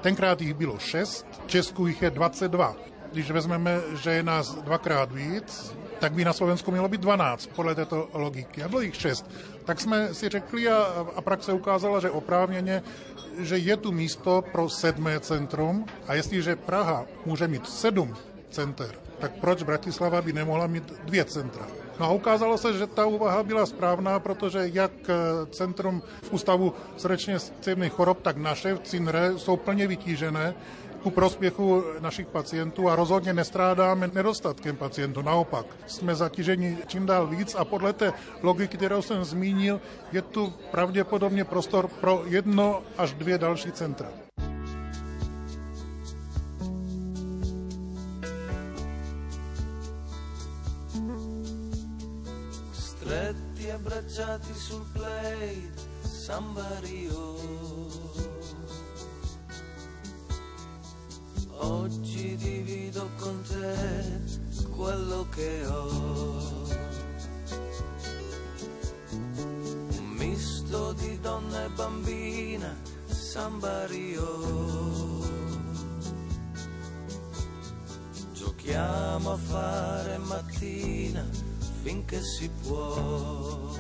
Tenkrát 0.02 0.42
jich 0.42 0.54
bylo 0.54 0.80
šest, 0.80 1.26
v 1.46 1.48
Česku 1.48 1.88
jich 1.88 2.02
je 2.02 2.10
22. 2.10 2.76
Když 3.12 3.32
vezmeme, 3.32 3.80
že 4.02 4.12
je 4.12 4.24
nás 4.24 4.56
dvakrát 4.56 5.12
víc, 5.12 5.76
tak 6.00 6.14
by 6.14 6.26
na 6.26 6.34
Slovensku 6.34 6.72
mělo 6.72 6.88
být 6.88 7.02
12 7.02 7.48
podle 7.56 7.76
této 7.76 8.10
logiky. 8.14 8.64
A 8.64 8.68
bylo 8.68 8.82
jich 8.82 8.96
6. 8.96 9.32
Tak 9.66 9.82
jsme 9.82 10.14
si 10.14 10.30
řekli 10.30 10.68
a, 10.68 11.06
a 11.16 11.22
praxe 11.22 11.54
ukázala, 11.54 12.00
že 12.00 12.12
oprávněně 12.12 12.84
že 13.38 13.58
je 13.58 13.78
tu 13.78 13.92
místo 13.92 14.44
pro 14.52 14.70
sedmé 14.70 15.20
centrum 15.20 15.86
a 16.08 16.14
jestliže 16.14 16.56
Praha 16.56 17.06
může 17.26 17.48
mít 17.48 17.68
sedm 17.70 18.16
center, 18.50 18.96
tak 19.20 19.32
proč 19.32 19.64
Bratislava 19.64 20.22
by 20.22 20.34
nemohla 20.34 20.68
mít 20.68 20.94
dvě 21.06 21.26
centra? 21.26 21.68
No 22.00 22.06
a 22.06 22.12
ukázalo 22.12 22.58
se, 22.58 22.74
že 22.74 22.88
ta 22.88 23.06
úvaha 23.06 23.44
byla 23.44 23.66
správná, 23.66 24.20
protože 24.20 24.70
jak 24.74 24.92
eh, 25.10 25.14
centrum 25.52 26.02
v 26.22 26.34
Ústavu 26.34 26.74
srdečně 26.98 27.38
chorob, 27.90 28.22
tak 28.22 28.38
naše 28.38 28.74
v 28.74 28.80
Cinre 28.80 29.38
jsou 29.38 29.58
plně 29.58 29.88
vytížené. 29.88 30.54
Ku 31.04 31.12
prospěchu 31.12 31.84
našich 32.00 32.28
pacientů 32.28 32.90
a 32.90 32.96
rozhodně 32.96 33.34
nestrádáme 33.34 34.10
nedostatkem 34.14 34.76
pacientů. 34.76 35.22
Naopak, 35.22 35.66
jsme 35.88 36.16
zatíženi 36.16 36.78
čím 36.88 37.06
dál 37.06 37.28
víc 37.28 37.56
a 37.56 37.66
podle 37.66 37.94
té 37.94 38.14
logiky, 38.42 38.78
kterou 38.78 39.02
jsem 39.02 39.24
zmínil, 39.24 39.82
je 40.12 40.22
tu 40.22 40.54
pravděpodobně 40.72 41.44
prostor 41.44 41.88
pro 41.88 42.24
jedno 42.26 42.82
až 42.98 43.14
dvě 43.14 43.38
další 43.38 43.72
centra. 43.72 44.08
Stretti 52.74 53.72
abbracciati 53.72 54.54
sul 54.54 54.88
play, 54.94 55.64
Sambario. 56.06 57.34
Oggi 61.58 62.36
divido 62.36 63.10
con 63.20 63.42
te 63.44 64.22
quello 64.76 65.28
che 65.30 65.66
ho. 65.66 66.68
Un 69.12 70.08
misto 70.18 70.94
di 70.94 71.20
donna 71.20 71.66
e 71.66 71.70
bambina, 71.70 72.76
Sambario. 73.06 74.62
Giochiamo 78.34 79.32
a 79.32 79.38
fare 79.38 80.18
mattina 80.18 81.26
finché 81.84 82.22
si 82.22 82.50
può. 82.64 83.72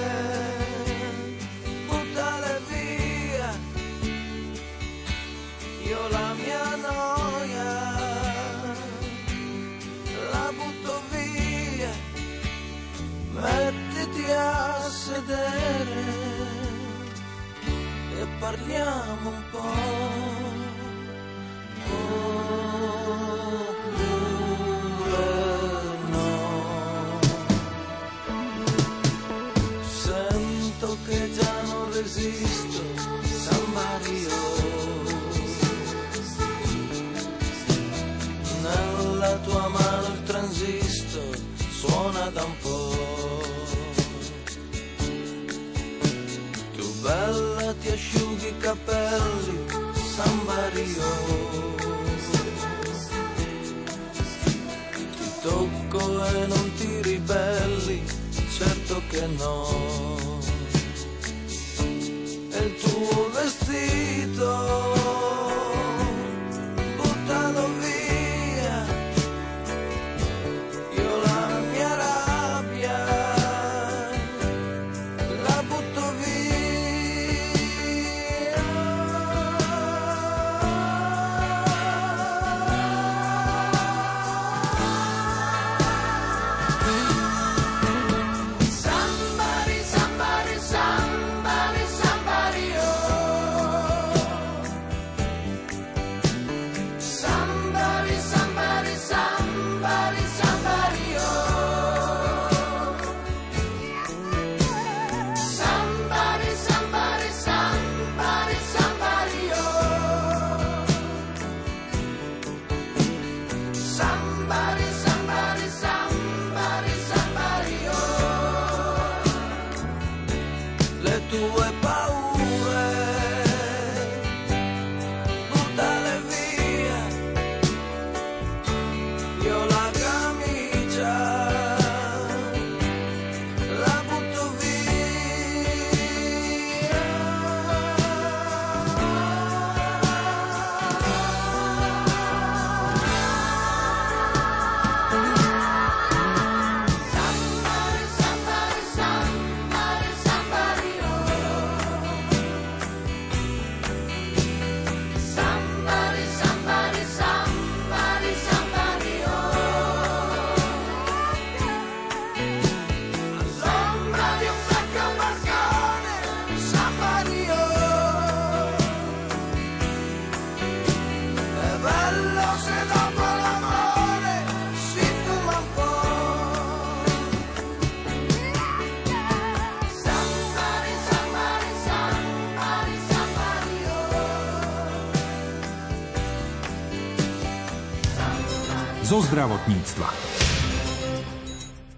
zo 189.16 189.32
zdravotníctva. 189.32 190.12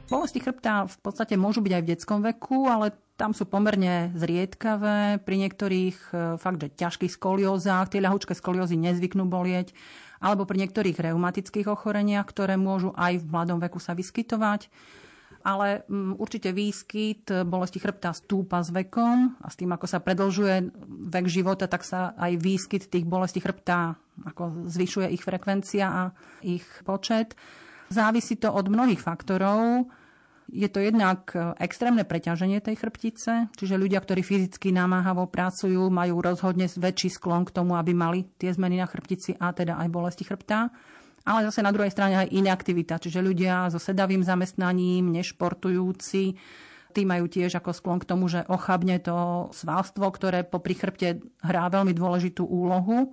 Bolesti 0.06 0.38
chrbta 0.38 0.86
v 0.86 0.96
podstate 1.02 1.34
môžu 1.34 1.58
byť 1.66 1.72
aj 1.74 1.82
v 1.82 1.90
detskom 1.90 2.22
veku, 2.22 2.70
ale 2.70 2.94
tam 3.18 3.34
sú 3.34 3.42
pomerne 3.42 4.14
zriedkavé. 4.14 5.18
Pri 5.26 5.36
niektorých 5.42 5.98
e, 6.14 6.38
fakt, 6.38 6.62
že 6.62 6.70
ťažkých 6.78 7.10
skoliózach, 7.10 7.90
tie 7.90 7.98
ľahučké 7.98 8.38
skoliózy 8.38 8.78
nezvyknú 8.78 9.26
bolieť, 9.26 9.74
alebo 10.22 10.46
pri 10.46 10.62
niektorých 10.62 10.94
reumatických 10.94 11.66
ochoreniach, 11.66 12.30
ktoré 12.30 12.54
môžu 12.54 12.94
aj 12.94 13.18
v 13.18 13.26
mladom 13.26 13.58
veku 13.58 13.82
sa 13.82 13.98
vyskytovať 13.98 14.70
ale 15.42 15.86
mm, 15.86 16.18
určite 16.18 16.50
výskyt 16.50 17.30
bolesti 17.46 17.78
chrbta 17.78 18.14
stúpa 18.14 18.62
s 18.62 18.74
vekom 18.74 19.38
a 19.38 19.48
s 19.48 19.58
tým, 19.58 19.70
ako 19.70 19.86
sa 19.86 20.02
predlžuje 20.02 20.70
vek 21.12 21.26
života, 21.30 21.70
tak 21.70 21.86
sa 21.86 22.16
aj 22.18 22.32
výskyt 22.38 22.90
tých 22.90 23.06
bolestí 23.06 23.38
chrbta 23.38 23.98
ako 24.26 24.66
zvyšuje 24.66 25.14
ich 25.14 25.22
frekvencia 25.22 25.86
a 25.86 26.02
ich 26.42 26.64
počet. 26.82 27.38
Závisí 27.88 28.36
to 28.36 28.50
od 28.50 28.66
mnohých 28.66 28.98
faktorov. 28.98 29.86
Je 30.48 30.64
to 30.72 30.80
jednak 30.80 31.28
extrémne 31.60 32.08
preťaženie 32.08 32.64
tej 32.64 32.80
chrbtice, 32.80 33.52
čiže 33.52 33.76
ľudia, 33.76 34.00
ktorí 34.00 34.24
fyzicky 34.24 34.72
namáhavo 34.72 35.28
pracujú, 35.28 35.92
majú 35.92 36.24
rozhodne 36.24 36.64
väčší 36.72 37.12
sklon 37.12 37.44
k 37.44 37.52
tomu, 37.52 37.76
aby 37.76 37.92
mali 37.92 38.24
tie 38.40 38.48
zmeny 38.48 38.80
na 38.80 38.88
chrbtici 38.88 39.36
a 39.36 39.52
teda 39.52 39.76
aj 39.76 39.88
bolesti 39.92 40.24
chrbta 40.24 40.72
ale 41.28 41.44
zase 41.44 41.60
na 41.60 41.68
druhej 41.68 41.92
strane 41.92 42.24
aj 42.24 42.32
inaktivita, 42.32 42.96
čiže 42.96 43.20
ľudia 43.20 43.68
so 43.68 43.76
sedavým 43.76 44.24
zamestnaním, 44.24 45.12
nešportujúci, 45.12 46.24
tí 46.96 47.02
majú 47.04 47.28
tiež 47.28 47.60
ako 47.60 47.76
sklon 47.76 48.00
k 48.00 48.08
tomu, 48.08 48.32
že 48.32 48.48
ochabne 48.48 48.96
to 48.96 49.52
svalstvo, 49.52 50.08
ktoré 50.08 50.48
po 50.48 50.56
chrbte 50.64 51.20
hrá 51.44 51.68
veľmi 51.68 51.92
dôležitú 51.92 52.48
úlohu 52.48 53.12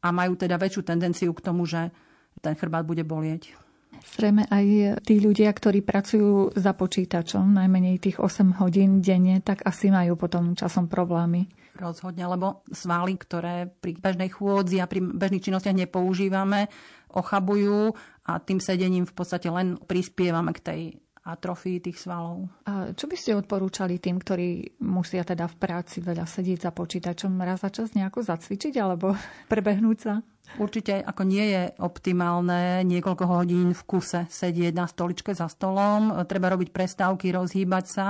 a 0.00 0.08
majú 0.08 0.40
teda 0.40 0.56
väčšiu 0.56 0.82
tendenciu 0.88 1.36
k 1.36 1.44
tomu, 1.44 1.68
že 1.68 1.92
ten 2.40 2.56
chrbát 2.56 2.88
bude 2.88 3.04
bolieť. 3.04 3.52
Zrejme 4.00 4.48
aj 4.48 4.96
tí 5.04 5.20
ľudia, 5.20 5.52
ktorí 5.52 5.84
pracujú 5.84 6.56
za 6.56 6.72
počítačom, 6.72 7.52
najmenej 7.52 8.00
tých 8.00 8.16
8 8.16 8.56
hodín 8.56 9.04
denne, 9.04 9.44
tak 9.44 9.60
asi 9.68 9.92
majú 9.92 10.16
potom 10.16 10.56
časom 10.56 10.88
problémy. 10.88 11.44
Rozhodne, 11.76 12.24
lebo 12.24 12.64
svaly, 12.72 13.20
ktoré 13.20 13.68
pri 13.68 14.00
bežnej 14.00 14.32
chôdzi 14.32 14.80
a 14.80 14.88
pri 14.88 15.04
bežných 15.04 15.44
činnostiach 15.44 15.76
nepoužívame, 15.76 16.72
ochabujú 17.14 17.94
a 18.26 18.38
tým 18.38 18.62
sedením 18.62 19.06
v 19.06 19.14
podstate 19.14 19.50
len 19.50 19.78
prispievame 19.78 20.54
k 20.54 20.60
tej 20.60 20.80
atrofii 21.20 21.84
tých 21.84 22.00
svalov. 22.00 22.48
A 22.64 22.96
čo 22.96 23.04
by 23.04 23.16
ste 23.16 23.36
odporúčali 23.36 24.00
tým, 24.00 24.16
ktorí 24.16 24.80
musia 24.82 25.20
teda 25.20 25.46
v 25.46 25.56
práci 25.60 26.00
veľa 26.00 26.24
sedieť 26.24 26.68
za 26.68 26.70
počítačom, 26.72 27.36
raz 27.44 27.60
za 27.60 27.70
čas 27.70 27.92
nejako 27.92 28.24
zacvičiť 28.24 28.74
alebo 28.80 29.12
prebehnúť 29.52 29.98
sa? 30.00 30.14
Určite 30.58 30.98
ako 31.06 31.22
nie 31.30 31.46
je 31.46 31.62
optimálne 31.78 32.82
niekoľko 32.82 33.24
hodín 33.30 33.70
v 33.70 33.82
kuse 33.86 34.26
sedieť 34.26 34.74
na 34.74 34.90
stoličke 34.90 35.30
za 35.30 35.46
stolom. 35.46 36.10
Treba 36.26 36.50
robiť 36.50 36.74
prestávky, 36.74 37.30
rozhýbať 37.30 37.84
sa 37.86 38.06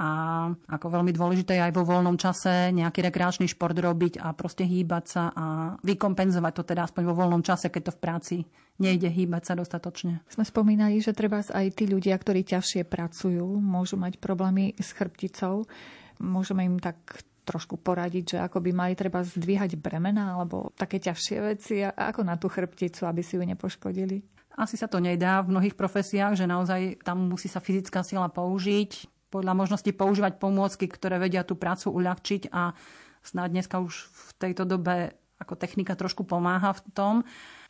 a 0.00 0.08
ako 0.48 0.96
veľmi 0.96 1.12
dôležité 1.12 1.60
je 1.60 1.66
aj 1.68 1.76
vo 1.76 1.84
voľnom 1.84 2.16
čase 2.16 2.72
nejaký 2.72 3.04
rekreačný 3.04 3.44
šport 3.52 3.76
robiť 3.76 4.16
a 4.16 4.32
proste 4.32 4.64
hýbať 4.64 5.04
sa 5.04 5.28
a 5.28 5.44
vykompenzovať 5.84 6.52
to 6.56 6.62
teda 6.64 6.88
aspoň 6.88 7.02
vo 7.04 7.14
voľnom 7.20 7.44
čase, 7.44 7.68
keď 7.68 7.92
to 7.92 7.92
v 7.92 8.00
práci 8.00 8.36
nejde 8.80 9.12
hýbať 9.12 9.52
sa 9.52 9.54
dostatočne. 9.60 10.24
Sme 10.24 10.48
spomínali, 10.48 11.04
že 11.04 11.12
treba 11.12 11.44
aj 11.44 11.76
tí 11.76 11.84
ľudia, 11.84 12.16
ktorí 12.16 12.48
ťažšie 12.48 12.88
pracujú, 12.88 13.44
môžu 13.60 14.00
mať 14.00 14.16
problémy 14.16 14.72
s 14.80 14.96
chrbticou. 14.96 15.68
Môžeme 16.16 16.64
im 16.64 16.80
tak 16.80 16.96
trošku 17.44 17.76
poradiť, 17.76 18.24
že 18.24 18.38
ako 18.40 18.64
by 18.64 18.70
mali 18.72 18.94
treba 18.96 19.20
zdvíhať 19.20 19.76
bremena 19.76 20.32
alebo 20.32 20.72
také 20.80 20.96
ťažšie 20.96 21.36
veci 21.44 21.84
ako 21.84 22.24
na 22.24 22.40
tú 22.40 22.48
chrbticu, 22.48 23.04
aby 23.04 23.20
si 23.20 23.36
ju 23.36 23.44
nepoškodili? 23.44 24.24
Asi 24.56 24.80
sa 24.80 24.88
to 24.88 24.96
nedá 24.96 25.44
v 25.44 25.52
mnohých 25.52 25.76
profesiách, 25.76 26.40
že 26.40 26.48
naozaj 26.48 27.04
tam 27.04 27.28
musí 27.28 27.52
sa 27.52 27.60
fyzická 27.60 28.00
sila 28.00 28.32
použiť 28.32 29.19
podľa 29.30 29.54
možnosti 29.54 29.90
používať 29.94 30.42
pomôcky, 30.42 30.90
ktoré 30.90 31.22
vedia 31.22 31.46
tú 31.46 31.54
prácu 31.54 31.90
uľahčiť 31.94 32.50
a 32.50 32.74
snáď 33.22 33.48
dneska 33.62 33.78
už 33.78 33.94
v 34.10 34.30
tejto 34.42 34.66
dobe 34.66 35.14
ako 35.40 35.56
technika 35.56 35.96
trošku 35.96 36.28
pomáha 36.28 36.76
v 36.76 36.82
tom, 36.92 37.14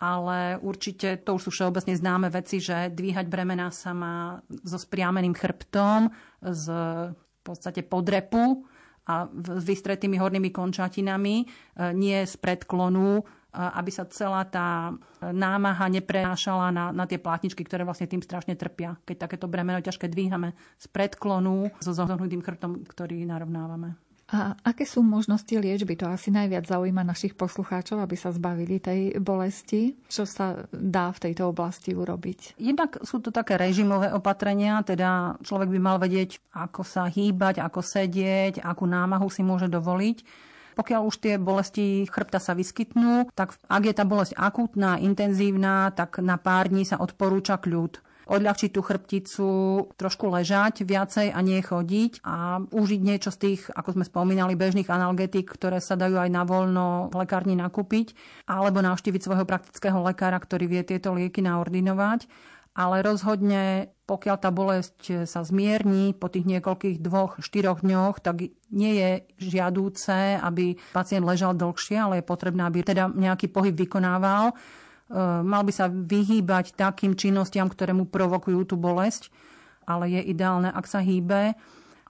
ale 0.03 0.59
určite 0.59 1.23
to 1.23 1.39
už 1.39 1.49
sú 1.49 1.51
všeobecne 1.55 1.95
známe 1.95 2.27
veci, 2.27 2.59
že 2.59 2.91
dvíhať 2.91 3.31
bremena 3.31 3.71
sa 3.71 3.95
má 3.95 4.43
so 4.67 4.75
spriameným 4.75 5.39
chrbtom, 5.39 6.11
z 6.43 6.67
v 7.41 7.43
podstate 7.43 7.81
podrepu 7.81 8.69
a 9.09 9.25
s 9.33 9.65
vystretými 9.65 10.21
hornými 10.21 10.53
končatinami, 10.53 11.37
e, 11.41 11.47
nie 11.97 12.21
z 12.21 12.37
predklonu, 12.37 13.25
aby 13.53 13.91
sa 13.91 14.07
celá 14.07 14.47
tá 14.47 14.95
námaha 15.21 15.87
neprenášala 15.91 16.71
na, 16.71 16.85
na 16.95 17.05
tie 17.05 17.19
plátničky, 17.19 17.67
ktoré 17.67 17.83
vlastne 17.83 18.07
tým 18.07 18.23
strašne 18.23 18.55
trpia. 18.55 18.97
Keď 19.05 19.17
takéto 19.27 19.51
bremeno 19.51 19.83
ťažké 19.83 20.07
dvíhame 20.07 20.55
z 20.79 20.87
predklonu 20.89 21.71
so 21.83 21.93
zohnutým 21.93 22.43
chrbtom, 22.43 22.87
ktorý 22.87 23.27
narovnávame. 23.27 23.99
A 24.31 24.55
aké 24.63 24.87
sú 24.87 25.03
možnosti 25.03 25.51
liečby? 25.51 25.99
To 25.99 26.07
asi 26.07 26.31
najviac 26.31 26.63
zaujíma 26.63 27.03
našich 27.03 27.35
poslucháčov, 27.35 27.99
aby 27.99 28.15
sa 28.15 28.31
zbavili 28.31 28.79
tej 28.79 29.19
bolesti. 29.19 29.99
Čo 30.07 30.23
sa 30.23 30.71
dá 30.71 31.11
v 31.11 31.19
tejto 31.27 31.51
oblasti 31.51 31.99
urobiť? 31.99 32.55
Jednak 32.55 33.03
sú 33.03 33.19
to 33.19 33.35
také 33.35 33.59
režimové 33.59 34.15
opatrenia, 34.15 34.87
teda 34.87 35.35
človek 35.43 35.75
by 35.75 35.81
mal 35.83 35.99
vedieť, 35.99 36.39
ako 36.55 36.87
sa 36.87 37.11
hýbať, 37.11 37.59
ako 37.59 37.83
sedieť, 37.83 38.63
akú 38.63 38.87
námahu 38.87 39.27
si 39.27 39.43
môže 39.43 39.67
dovoliť. 39.67 40.23
Pokiaľ 40.75 41.01
už 41.07 41.17
tie 41.23 41.35
bolesti 41.41 42.07
chrbta 42.07 42.39
sa 42.39 42.55
vyskytnú, 42.55 43.31
tak 43.35 43.57
ak 43.67 43.83
je 43.87 43.95
tá 43.95 44.05
bolesť 44.07 44.35
akútna, 44.39 45.01
intenzívna, 45.01 45.91
tak 45.95 46.23
na 46.23 46.37
pár 46.37 46.71
dní 46.71 46.87
sa 46.87 46.99
odporúča 46.99 47.59
kľud. 47.59 48.03
Odľahčiť 48.31 48.71
tú 48.71 48.81
chrbticu, 48.87 49.51
trošku 49.99 50.31
ležať 50.31 50.87
viacej 50.87 51.35
a 51.35 51.39
nie 51.43 51.59
chodiť 51.59 52.23
a 52.23 52.63
užiť 52.63 53.01
niečo 53.03 53.35
z 53.35 53.39
tých, 53.43 53.61
ako 53.75 53.99
sme 53.99 54.05
spomínali, 54.07 54.55
bežných 54.55 54.87
analgetík, 54.87 55.51
ktoré 55.51 55.83
sa 55.83 55.99
dajú 55.99 56.15
aj 56.15 56.31
na 56.31 56.47
voľno 56.47 57.11
v 57.11 57.27
lekárni 57.27 57.59
nakúpiť, 57.59 58.15
alebo 58.47 58.87
navštíviť 58.87 59.27
svojho 59.27 59.43
praktického 59.43 59.99
lekára, 60.07 60.39
ktorý 60.39 60.71
vie 60.71 60.83
tieto 60.87 61.11
lieky 61.11 61.43
naordinovať 61.43 62.31
ale 62.81 63.05
rozhodne, 63.05 63.93
pokiaľ 64.09 64.37
tá 64.41 64.49
bolesť 64.49 65.29
sa 65.29 65.45
zmierni 65.45 66.17
po 66.17 66.33
tých 66.33 66.49
niekoľkých 66.49 66.97
dvoch, 67.05 67.37
štyroch 67.45 67.85
dňoch, 67.85 68.25
tak 68.25 68.49
nie 68.73 68.93
je 68.97 69.11
žiadúce, 69.37 70.41
aby 70.41 70.81
pacient 70.97 71.29
ležal 71.29 71.53
dlhšie, 71.53 72.01
ale 72.01 72.25
je 72.25 72.25
potrebné, 72.25 72.65
aby 72.65 72.81
teda 72.81 73.13
nejaký 73.13 73.53
pohyb 73.53 73.77
vykonával. 73.77 74.51
E, 74.51 74.55
mal 75.45 75.61
by 75.61 75.73
sa 75.77 75.93
vyhýbať 75.93 76.73
takým 76.73 77.13
činnostiam, 77.13 77.69
ktoré 77.69 77.93
mu 77.93 78.09
provokujú 78.09 78.73
tú 78.73 78.81
bolesť, 78.81 79.29
ale 79.85 80.17
je 80.17 80.33
ideálne, 80.33 80.73
ak 80.73 80.89
sa 80.89 81.05
hýbe. 81.05 81.53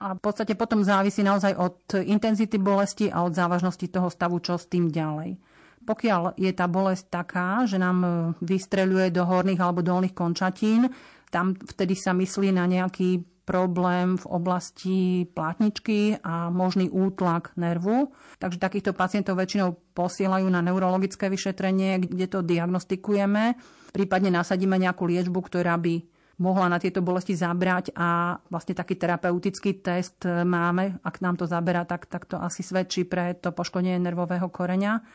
A 0.01 0.07
v 0.15 0.21
podstate 0.23 0.55
potom 0.55 0.87
závisí 0.87 1.21
naozaj 1.21 1.53
od 1.59 1.77
intenzity 2.07 2.55
bolesti 2.55 3.11
a 3.11 3.27
od 3.27 3.35
závažnosti 3.35 3.85
toho 3.91 4.07
stavu, 4.07 4.39
čo 4.39 4.55
s 4.55 4.71
tým 4.71 4.87
ďalej. 4.87 5.35
Pokiaľ 5.81 6.37
je 6.37 6.51
tá 6.53 6.69
bolesť 6.69 7.09
taká, 7.09 7.65
že 7.65 7.81
nám 7.81 7.97
e, 8.01 8.09
vystreľuje 8.45 9.09
do 9.09 9.25
horných 9.25 9.61
alebo 9.61 9.81
dolných 9.81 10.13
končatín, 10.13 10.89
tam 11.31 11.55
vtedy 11.55 11.95
sa 11.95 12.11
myslí 12.11 12.51
na 12.51 12.67
nejaký 12.67 13.23
problém 13.41 14.15
v 14.15 14.25
oblasti 14.29 14.97
plátničky 15.33 16.21
a 16.21 16.53
možný 16.53 16.87
útlak 16.87 17.51
nervu. 17.57 18.13
Takže 18.37 18.61
takýchto 18.61 18.93
pacientov 18.93 19.35
väčšinou 19.41 19.75
posielajú 19.97 20.47
na 20.47 20.61
neurologické 20.61 21.27
vyšetrenie, 21.27 21.99
kde 22.05 22.27
to 22.29 22.45
diagnostikujeme. 22.45 23.57
Prípadne 23.91 24.31
nasadíme 24.31 24.77
nejakú 24.77 25.09
liečbu, 25.09 25.39
ktorá 25.41 25.75
by 25.81 26.05
mohla 26.41 26.71
na 26.71 26.81
tieto 26.81 27.05
bolesti 27.05 27.37
zabrať 27.37 27.93
a 27.93 28.39
vlastne 28.49 28.73
taký 28.73 28.97
terapeutický 28.97 29.83
test 29.83 30.25
máme. 30.25 30.97
Ak 31.05 31.21
nám 31.21 31.37
to 31.37 31.45
zaberá, 31.45 31.85
tak, 31.85 32.09
tak 32.09 32.25
to 32.25 32.41
asi 32.41 32.65
svedčí 32.65 33.05
pre 33.05 33.37
to 33.37 33.53
poškodenie 33.53 34.01
nervového 34.01 34.49
koreňa. 34.49 35.05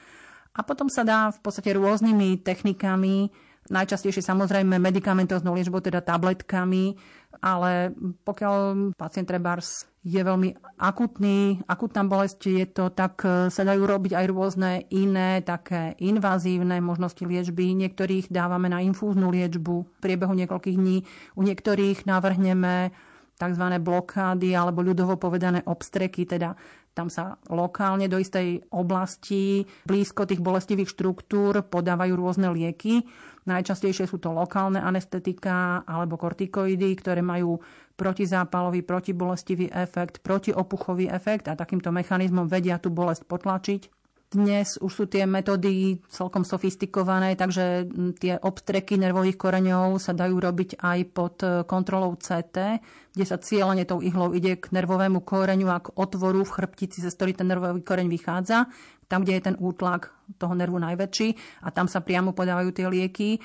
A 0.57 0.61
potom 0.65 0.89
sa 0.89 1.05
dá 1.05 1.29
v 1.29 1.39
podstate 1.45 1.77
rôznymi 1.77 2.41
technikami, 2.41 3.29
najčastejšie 3.69 4.25
samozrejme 4.25 4.81
medikamentoznou 4.81 5.53
liečbou, 5.53 5.85
teda 5.85 6.01
tabletkami, 6.01 6.97
ale 7.45 7.93
pokiaľ 8.25 8.95
pacient 8.97 9.29
trebárs 9.29 9.85
je 10.07 10.23
veľmi 10.23 10.79
akutný, 10.79 11.61
akutná 11.67 12.07
bolesť 12.07 12.41
je 12.47 12.67
to, 12.71 12.95
tak 12.95 13.27
sa 13.27 13.63
dajú 13.67 13.83
robiť 13.85 14.15
aj 14.15 14.27
rôzne 14.31 14.71
iné, 14.95 15.43
také 15.43 15.99
invazívne 15.99 16.79
možnosti 16.79 17.21
liečby. 17.27 17.75
Niektorých 17.75 18.31
dávame 18.31 18.71
na 18.71 18.81
infúznu 18.81 19.29
liečbu 19.35 19.75
v 19.83 19.99
priebehu 19.99 20.33
niekoľkých 20.33 20.79
dní, 20.79 21.03
u 21.35 21.43
niektorých 21.43 22.07
navrhneme 22.07 22.95
tzv. 23.37 23.65
blokády 23.79 24.57
alebo 24.57 24.81
ľudovo 24.81 25.21
povedané 25.21 25.61
obstreky, 25.69 26.25
teda 26.25 26.57
tam 26.97 27.13
sa 27.13 27.37
lokálne 27.53 28.09
do 28.09 28.17
istej 28.17 28.73
oblasti, 28.73 29.69
blízko 29.85 30.25
tých 30.25 30.41
bolestivých 30.41 30.89
štruktúr 30.89 31.61
podávajú 31.69 32.17
rôzne 32.17 32.49
lieky. 32.49 33.05
Najčastejšie 33.45 34.09
sú 34.09 34.17
to 34.17 34.33
lokálne 34.33 34.81
anestetika 34.81 35.85
alebo 35.85 36.17
kortikoidy, 36.17 36.97
ktoré 36.97 37.21
majú 37.21 37.61
protizápalový, 38.01 38.81
protibolestivý 38.81 39.69
efekt, 39.71 40.25
protiopuchový 40.25 41.13
efekt 41.13 41.53
a 41.53 41.55
takýmto 41.55 41.93
mechanizmom 41.93 42.49
vedia 42.49 42.81
tú 42.81 42.89
bolesť 42.89 43.29
potlačiť. 43.29 43.96
Dnes 44.27 44.75
už 44.83 44.91
sú 44.91 45.05
tie 45.07 45.23
metódy 45.23 46.03
celkom 46.11 46.43
sofistikované, 46.43 47.39
takže 47.39 47.87
tie 48.19 48.35
obstreky 48.43 48.99
nervových 48.99 49.39
koreňov 49.39 50.03
sa 50.03 50.19
dajú 50.19 50.43
robiť 50.43 50.83
aj 50.83 50.99
pod 51.15 51.35
kontrolou 51.71 52.19
CT, 52.19 52.83
kde 53.15 53.25
sa 53.25 53.39
cieľene 53.39 53.87
tou 53.87 54.03
ihlou 54.03 54.35
ide 54.35 54.59
k 54.59 54.75
nervovému 54.75 55.23
koreňu 55.23 55.71
a 55.71 55.79
k 55.79 55.95
otvoru 55.95 56.43
v 56.43 56.55
chrbtici, 56.59 57.07
cez 57.07 57.15
ktorý 57.15 57.39
ten 57.39 57.47
nervový 57.47 57.87
koreň 57.87 58.11
vychádza, 58.11 58.67
tam, 59.07 59.23
kde 59.23 59.39
je 59.39 59.47
ten 59.47 59.57
útlak 59.63 60.11
toho 60.43 60.59
nervu 60.59 60.83
najväčší 60.83 61.63
a 61.63 61.71
tam 61.71 61.87
sa 61.87 62.03
priamo 62.03 62.35
podávajú 62.35 62.75
tie 62.75 62.87
lieky 62.91 63.39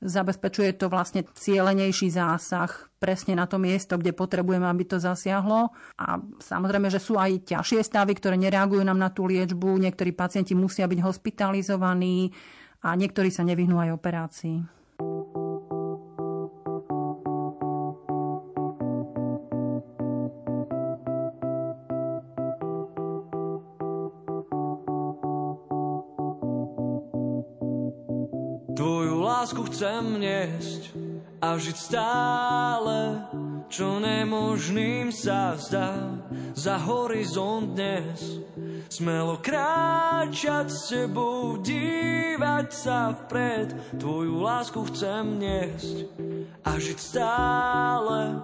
zabezpečuje 0.00 0.80
to 0.80 0.88
vlastne 0.88 1.28
cieľenejší 1.36 2.08
zásah 2.08 2.90
presne 3.00 3.36
na 3.36 3.48
to 3.48 3.56
miesto, 3.56 3.96
kde 3.96 4.12
potrebujeme, 4.16 4.68
aby 4.68 4.84
to 4.84 5.00
zasiahlo. 5.00 5.72
A 5.96 6.20
samozrejme, 6.40 6.92
že 6.92 7.00
sú 7.00 7.16
aj 7.16 7.48
ťažšie 7.48 7.80
stavy, 7.84 8.12
ktoré 8.16 8.36
nereagujú 8.36 8.84
nám 8.84 9.00
na 9.00 9.08
tú 9.12 9.24
liečbu. 9.28 9.80
Niektorí 9.80 10.12
pacienti 10.12 10.52
musia 10.52 10.84
byť 10.84 11.00
hospitalizovaní 11.00 12.32
a 12.84 12.96
niektorí 12.96 13.32
sa 13.32 13.44
nevyhnú 13.44 13.76
aj 13.80 13.96
operácii. 13.96 14.79
Chcem 29.70 30.04
niesť 30.18 30.82
a 31.40 31.56
žiť 31.56 31.76
stále 31.78 32.98
čo 33.70 34.02
nemožným 34.02 35.14
sa 35.14 35.54
zdá 35.54 35.94
za 36.58 36.74
horizont 36.90 37.78
dnes. 37.78 38.42
Smelo 38.90 39.38
kráčať 39.38 40.66
s 40.66 40.90
tebou, 40.90 41.62
dívať 41.62 42.66
sa 42.74 43.14
vpred, 43.14 43.70
tvoju 44.02 44.42
lásku 44.42 44.82
chcem 44.90 45.38
niesť 45.38 46.10
a 46.66 46.70
žiť 46.74 46.98
stále, 46.98 48.42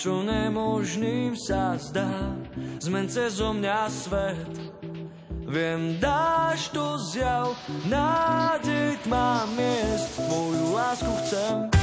čo 0.00 0.24
nemožným 0.24 1.36
sa 1.36 1.76
zdá. 1.76 2.32
Zmen 2.80 3.12
cezo 3.12 3.52
mňa 3.52 3.80
svet, 3.92 4.71
Viem, 5.52 6.00
dáš 6.00 6.68
to 6.68 6.96
zjav, 6.98 7.52
nádej 7.84 8.96
tmá 9.04 9.44
miest, 9.52 10.16
tvoju 10.16 10.72
lásku 10.72 11.12
chcem. 11.20 11.81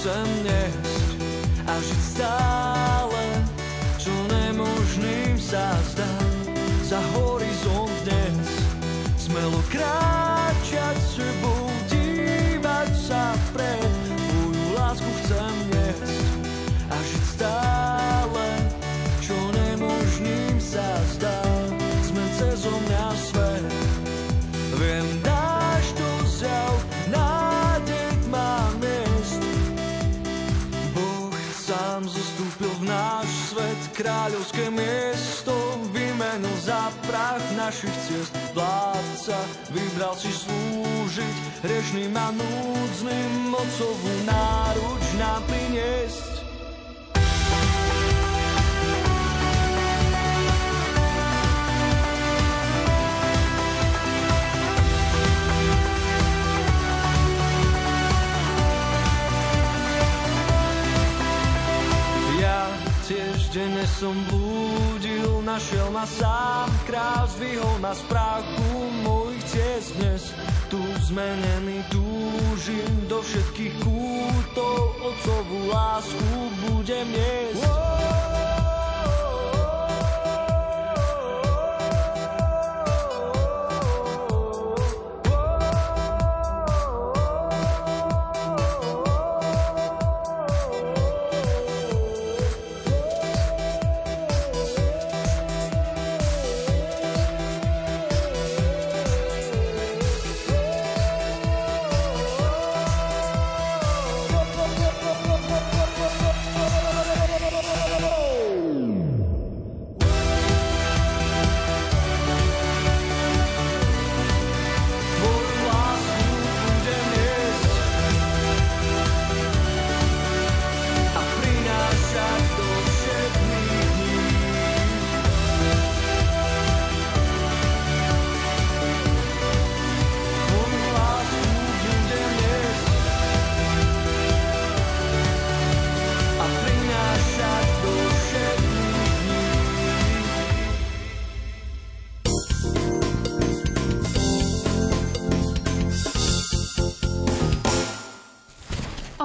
Lásku 0.00 0.10
chcem 0.10 0.69
kráľovské 34.20 34.68
miesto 34.68 35.56
vymenil 35.96 36.52
za 36.60 36.92
prach 37.08 37.40
našich 37.56 37.96
ciest. 38.04 38.36
Vládca 38.52 39.40
vybral 39.72 40.12
si 40.12 40.28
slúžiť 40.28 41.64
hrešným 41.64 42.12
a 42.12 42.28
núdznym, 42.36 43.48
mocovú 43.48 44.12
náruč 44.28 45.04
nám 45.16 45.40
priniesť. 45.48 46.29
Tiež 63.50 63.66
denne 63.66 63.86
som 63.98 64.14
blúdil, 64.30 65.42
našiel 65.42 65.90
ma 65.90 66.06
sám, 66.06 66.70
král 66.86 67.26
zvihol 67.34 67.78
ma 67.82 67.90
z 67.94 68.02
prachu 68.06 68.70
mojich 69.02 69.44
ciest 69.44 69.90
dnes. 69.98 70.22
Tu 70.70 70.78
zmenený 71.10 71.82
túžim 71.90 73.10
do 73.10 73.18
všetkých 73.18 73.74
kútov, 73.82 74.94
otcovú 75.02 75.66
lásku 75.66 76.30
budem 76.70 77.06
niesť. 77.10 77.62
Tvoju 77.66 78.29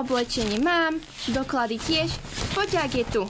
Oblečenie 0.06 0.62
mám, 0.62 1.02
doklady 1.34 1.82
tiež, 1.82 2.14
poťák 2.54 2.92
je 2.94 3.06
tu. 3.10 3.26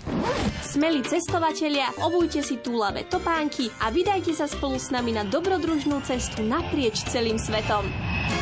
Smeli 0.59 1.07
cestovatelia, 1.07 1.87
obujte 2.03 2.43
si 2.43 2.59
túlavé 2.59 3.07
topánky 3.07 3.71
a 3.79 3.87
vydajte 3.95 4.35
sa 4.35 4.43
spolu 4.43 4.75
s 4.75 4.91
nami 4.91 5.15
na 5.15 5.23
dobrodružnú 5.23 6.03
cestu 6.03 6.43
naprieč 6.43 6.99
celým 7.07 7.39
svetom. 7.39 7.87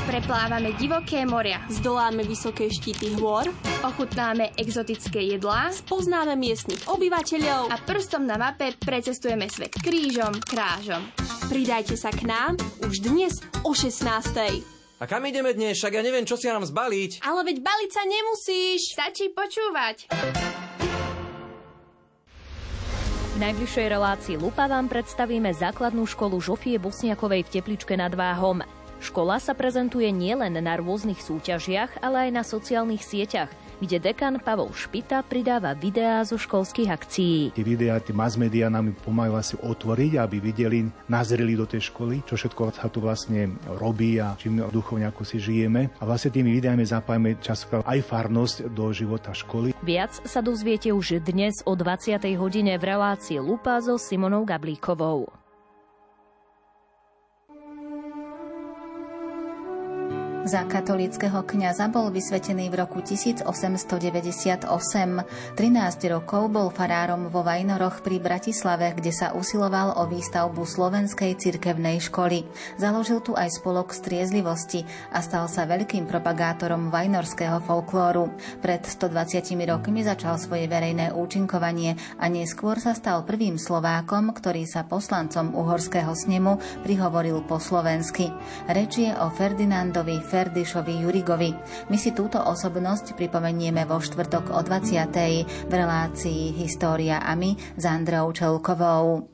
Preplávame 0.10 0.74
divoké 0.82 1.22
moria, 1.30 1.62
Zdoláme 1.70 2.26
vysoké 2.26 2.74
štíty 2.74 3.14
hôr, 3.22 3.54
ochutnáme 3.86 4.58
exotické 4.58 5.22
jedlá 5.38 5.70
poznáme 5.86 6.34
miestnych 6.34 6.90
obyvateľov 6.90 7.70
a 7.70 7.78
prstom 7.86 8.26
na 8.26 8.42
mape 8.42 8.74
precestujeme 8.82 9.46
svet 9.46 9.78
krížom, 9.78 10.42
krážom. 10.42 11.06
pridajte 11.54 11.94
sa 11.94 12.10
k 12.10 12.26
nám 12.26 12.58
už 12.82 12.98
dnes 12.98 13.46
o 13.62 13.78
16. 13.78 14.73
A 15.04 15.08
kam 15.08 15.28
ideme 15.28 15.52
dnes? 15.52 15.76
Však 15.84 16.00
ja 16.00 16.04
neviem, 16.08 16.24
čo 16.24 16.40
si 16.40 16.48
mám 16.48 16.64
zbaliť. 16.64 17.28
Ale 17.28 17.44
veď 17.44 17.60
baliť 17.60 17.92
sa 17.92 18.08
nemusíš. 18.08 18.96
Stačí 18.96 19.36
počúvať. 19.36 20.08
V 23.36 23.38
najbližšej 23.44 23.88
relácii 23.92 24.40
Lupa 24.40 24.72
vám 24.72 24.88
predstavíme 24.88 25.52
základnú 25.52 26.08
školu 26.08 26.40
Žofie 26.40 26.80
Bosniakovej 26.80 27.44
v 27.44 27.52
Tepličke 27.52 28.00
nad 28.00 28.16
Váhom. 28.16 28.64
Škola 29.04 29.44
sa 29.44 29.52
prezentuje 29.52 30.08
nielen 30.08 30.56
na 30.64 30.80
rôznych 30.80 31.20
súťažiach, 31.20 32.00
ale 32.00 32.32
aj 32.32 32.40
na 32.40 32.44
sociálnych 32.48 33.04
sieťach, 33.04 33.52
kde 33.84 34.00
dekan 34.00 34.40
Pavol 34.40 34.72
Špita 34.72 35.20
pridáva 35.28 35.76
videá 35.76 36.24
zo 36.24 36.40
školských 36.40 36.88
akcií. 36.88 37.52
Tie 37.52 37.66
videá, 37.68 38.00
tie 38.00 38.16
mass 38.16 38.40
media 38.40 38.72
nám 38.72 38.96
pomajú 39.04 39.36
asi 39.36 39.56
otvoriť, 39.60 40.16
aby 40.24 40.40
videli, 40.40 40.88
nazreli 41.12 41.60
do 41.60 41.68
tej 41.68 41.92
školy, 41.92 42.24
čo 42.24 42.40
všetko 42.40 42.72
sa 42.72 42.88
tu 42.88 43.04
vlastne 43.04 43.52
robí 43.76 44.24
a 44.24 44.40
čím 44.40 44.64
duchovne 44.72 45.12
ako 45.12 45.28
si 45.28 45.44
žijeme. 45.44 45.92
A 46.00 46.08
vlastne 46.08 46.32
tými 46.32 46.56
videami 46.56 46.88
zapájame 46.88 47.36
častokrát 47.44 47.84
aj 47.84 48.00
farnosť 48.08 48.72
do 48.72 48.88
života 48.96 49.36
školy. 49.36 49.76
Viac 49.84 50.24
sa 50.24 50.40
dozviete 50.40 50.96
už 50.96 51.20
dnes 51.20 51.60
o 51.68 51.76
20. 51.76 52.24
hodine 52.40 52.80
v 52.80 52.84
relácii 52.88 53.44
Lupa 53.44 53.84
so 53.84 54.00
Simonou 54.00 54.48
Gablíkovou. 54.48 55.43
Za 60.44 60.68
katolického 60.68 61.40
kňaza 61.40 61.88
bol 61.88 62.12
vysvetený 62.12 62.68
v 62.68 62.84
roku 62.84 63.00
1898. 63.00 64.68
13 64.68 66.12
rokov 66.12 66.52
bol 66.52 66.68
farárom 66.68 67.32
vo 67.32 67.48
Vajnoroch 67.48 68.04
pri 68.04 68.20
Bratislave, 68.20 68.92
kde 68.92 69.16
sa 69.16 69.32
usiloval 69.32 69.96
o 69.96 70.04
výstavbu 70.04 70.68
slovenskej 70.68 71.40
cirkevnej 71.40 72.04
školy. 72.04 72.44
Založil 72.76 73.24
tu 73.24 73.40
aj 73.40 73.56
spolok 73.56 73.96
striezlivosti 73.96 74.84
a 75.16 75.24
stal 75.24 75.48
sa 75.48 75.64
veľkým 75.64 76.12
propagátorom 76.12 76.92
vajnorského 76.92 77.64
folklóru. 77.64 78.36
Pred 78.60 78.84
120 78.84 79.48
rokmi 79.64 80.04
začal 80.04 80.36
svoje 80.36 80.68
verejné 80.68 81.16
účinkovanie 81.16 81.96
a 82.20 82.28
neskôr 82.28 82.84
sa 82.84 82.92
stal 82.92 83.24
prvým 83.24 83.56
Slovákom, 83.56 84.36
ktorý 84.36 84.68
sa 84.68 84.84
poslancom 84.84 85.56
uhorského 85.56 86.12
snemu 86.12 86.84
prihovoril 86.84 87.40
po 87.48 87.64
slovensky. 87.64 88.28
Reč 88.68 89.08
je 89.08 89.16
o 89.16 89.32
Ferdinandovi 89.32 90.33
Ferdišovi 90.34 91.06
Jurigovi. 91.06 91.54
My 91.94 91.98
si 92.02 92.10
túto 92.10 92.42
osobnosť 92.42 93.14
pripomenieme 93.14 93.86
vo 93.86 94.02
štvrtok 94.02 94.58
o 94.58 94.66
20. 94.66 95.70
v 95.70 95.74
relácii 95.78 96.58
História 96.58 97.22
a 97.22 97.38
my 97.38 97.54
s 97.78 97.84
Andreou 97.86 98.34
Čelkovou. 98.34 99.30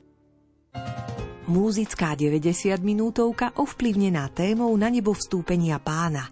Múzická 1.47 2.19
90 2.19 2.83
minútovka 2.83 3.55
ovplyvnená 3.55 4.27
témou 4.35 4.75
na 4.75 4.91
nebo 4.91 5.15
vstúpenia 5.15 5.79
pána. 5.79 6.27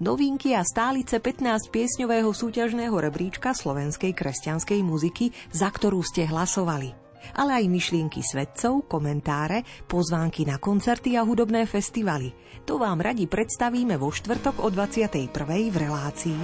Novinky 0.00 0.56
a 0.56 0.64
stálice 0.64 1.20
15 1.20 1.68
piesňového 1.68 2.32
súťažného 2.32 2.96
rebríčka 2.96 3.52
slovenskej 3.52 4.16
kresťanskej 4.16 4.80
muziky, 4.80 5.28
za 5.52 5.68
ktorú 5.68 6.00
ste 6.00 6.24
hlasovali 6.24 7.05
ale 7.34 7.58
aj 7.58 7.66
myšlienky 7.66 8.22
svedcov, 8.22 8.86
komentáre, 8.86 9.66
pozvánky 9.90 10.46
na 10.46 10.62
koncerty 10.62 11.18
a 11.18 11.26
hudobné 11.26 11.66
festivaly. 11.66 12.30
To 12.68 12.78
vám 12.78 13.02
radi 13.02 13.26
predstavíme 13.26 13.98
vo 13.98 14.14
štvrtok 14.14 14.62
o 14.62 14.68
21. 14.70 15.34
v 15.70 15.76
relácii. 15.76 16.42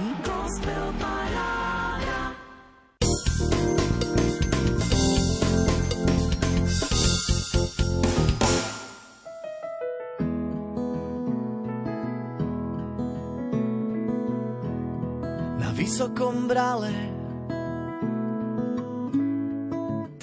Na 15.59 15.69
vysokom 15.71 16.47
brale 16.51 17.13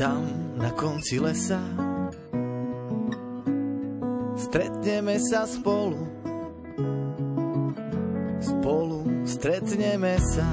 tam 0.00 0.39
na 0.60 0.70
konci 0.76 1.16
lesa. 1.16 1.60
Stretneme 4.36 5.16
sa 5.16 5.48
spolu, 5.48 6.04
spolu 8.44 9.24
stretneme 9.24 10.20
sa. 10.20 10.48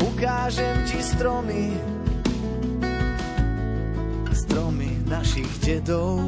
Ukážem 0.00 0.76
ti 0.88 0.98
stromy, 1.00 1.76
stromy 4.32 4.90
našich 5.08 5.48
dedov. 5.60 6.24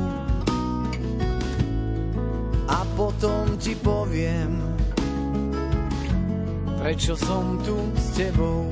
A 2.73 2.89
potom 2.97 3.61
ti 3.61 3.77
poviem, 3.77 4.57
prečo 6.83 7.15
som 7.15 7.63
tu 7.63 7.79
s 7.95 8.19
tebou. 8.19 8.67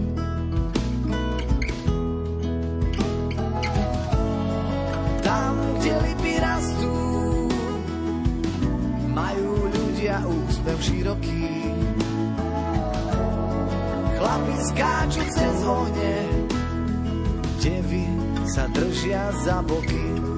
Tam, 5.22 5.54
kde 5.78 5.94
lipy 6.10 6.34
rastú, 6.42 6.96
majú 9.14 9.70
ľudia 9.70 10.26
úspev 10.26 10.76
široký. 10.82 11.54
Chlapi 14.18 14.54
skáču 14.74 15.22
cez 15.30 15.56
ohne, 15.62 16.14
devy 17.62 18.10
sa 18.50 18.66
držia 18.74 19.30
za 19.46 19.62
boky. 19.62 20.29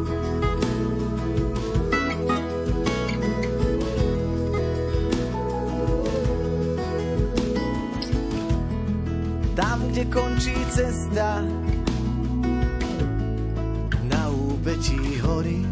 Kde 10.02 10.10
končí 10.10 10.56
cesta 10.74 11.38
na 14.02 14.22
úbetí 14.34 14.98
hory. 15.22 15.62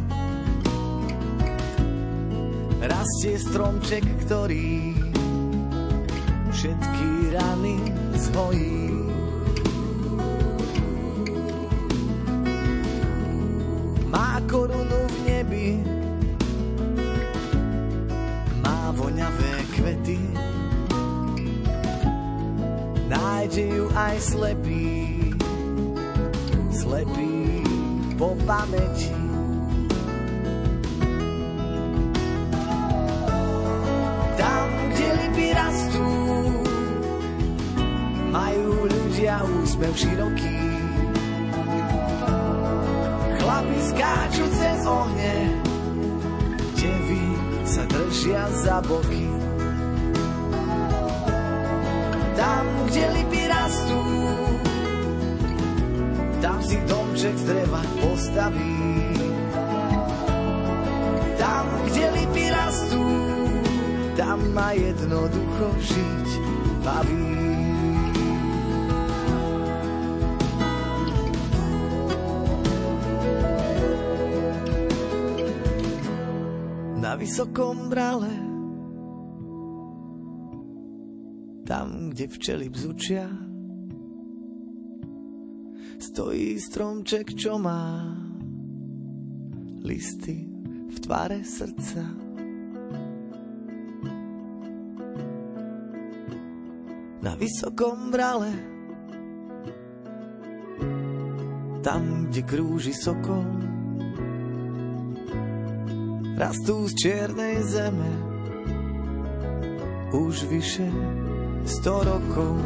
Rastie 2.79 3.35
stromček, 3.43 4.07
ktorý 4.23 4.95
všetky 6.55 7.11
rany 7.35 7.75
zhojí. 8.15 9.00
Slepý, 24.21 25.17
slepý 26.69 27.65
po 28.21 28.37
pamäti. 28.45 29.17
Tam, 34.37 34.69
kde 34.93 35.09
lipy 35.25 35.47
rastú, 35.57 36.09
majú 38.29 38.85
ľudia 38.93 39.41
úsmev 39.65 39.95
široký. 39.97 40.61
Chlapi 43.41 43.79
skáču 43.89 44.45
cez 44.53 44.81
ohne, 44.85 45.35
devy 46.77 47.25
sa 47.65 47.89
držia 47.89 48.45
za 48.53 48.85
boky. 48.85 49.33
Tam, 52.37 52.65
kde 52.89 53.05
lipy 53.17 53.40
postaví. 58.21 58.77
Tam, 61.41 61.65
kde 61.89 62.05
lipy 62.21 62.45
rastú, 62.53 63.05
tam 64.13 64.45
ma 64.53 64.77
jednoducho 64.77 65.67
žiť 65.81 66.29
baví. 66.85 67.33
Na 77.01 77.17
vysokom 77.17 77.89
brale 77.89 78.37
tam, 81.65 82.13
kde 82.13 82.29
včely 82.29 82.69
bzučia, 82.69 83.50
stojí 86.11 86.59
stromček, 86.59 87.39
čo 87.39 87.55
má 87.55 88.03
listy 89.87 90.43
v 90.91 90.97
tvare 90.99 91.47
srdca. 91.47 92.03
Na 97.23 97.39
vysokom 97.39 98.11
brale, 98.11 98.51
tam, 101.87 102.27
kde 102.27 102.43
krúži 102.43 102.91
sokol, 102.91 103.47
rastú 106.35 106.91
z 106.91 106.93
čiernej 106.99 107.63
zeme 107.63 108.11
už 110.11 110.43
vyše 110.51 110.91
sto 111.71 112.03
rokov. 112.03 112.59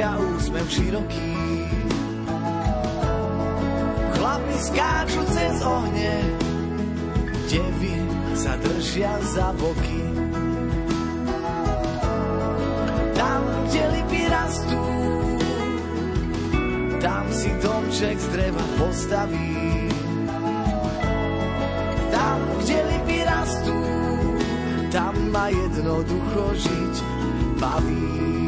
Ľudia 0.00 0.16
úsmev 0.16 0.64
široký. 0.64 1.32
Chlapi 4.16 4.56
skáču 4.56 5.20
cez 5.28 5.60
ohne, 5.60 6.12
devy 7.52 7.94
sa 8.32 8.56
držia 8.64 9.12
za 9.28 9.52
boky. 9.60 10.00
Tam, 13.12 13.44
kde 13.68 13.82
lipy 13.92 14.22
rastú, 14.32 14.84
tam 17.04 17.24
si 17.28 17.52
domček 17.60 18.16
z 18.16 18.26
dreva 18.32 18.64
postaví. 18.80 19.52
Tam, 22.08 22.38
kde 22.64 22.78
lipy 22.88 23.18
rastú, 23.28 23.80
tam 24.88 25.12
ma 25.28 25.52
jednoducho 25.52 26.56
žiť 26.56 26.94
baví. 27.60 28.39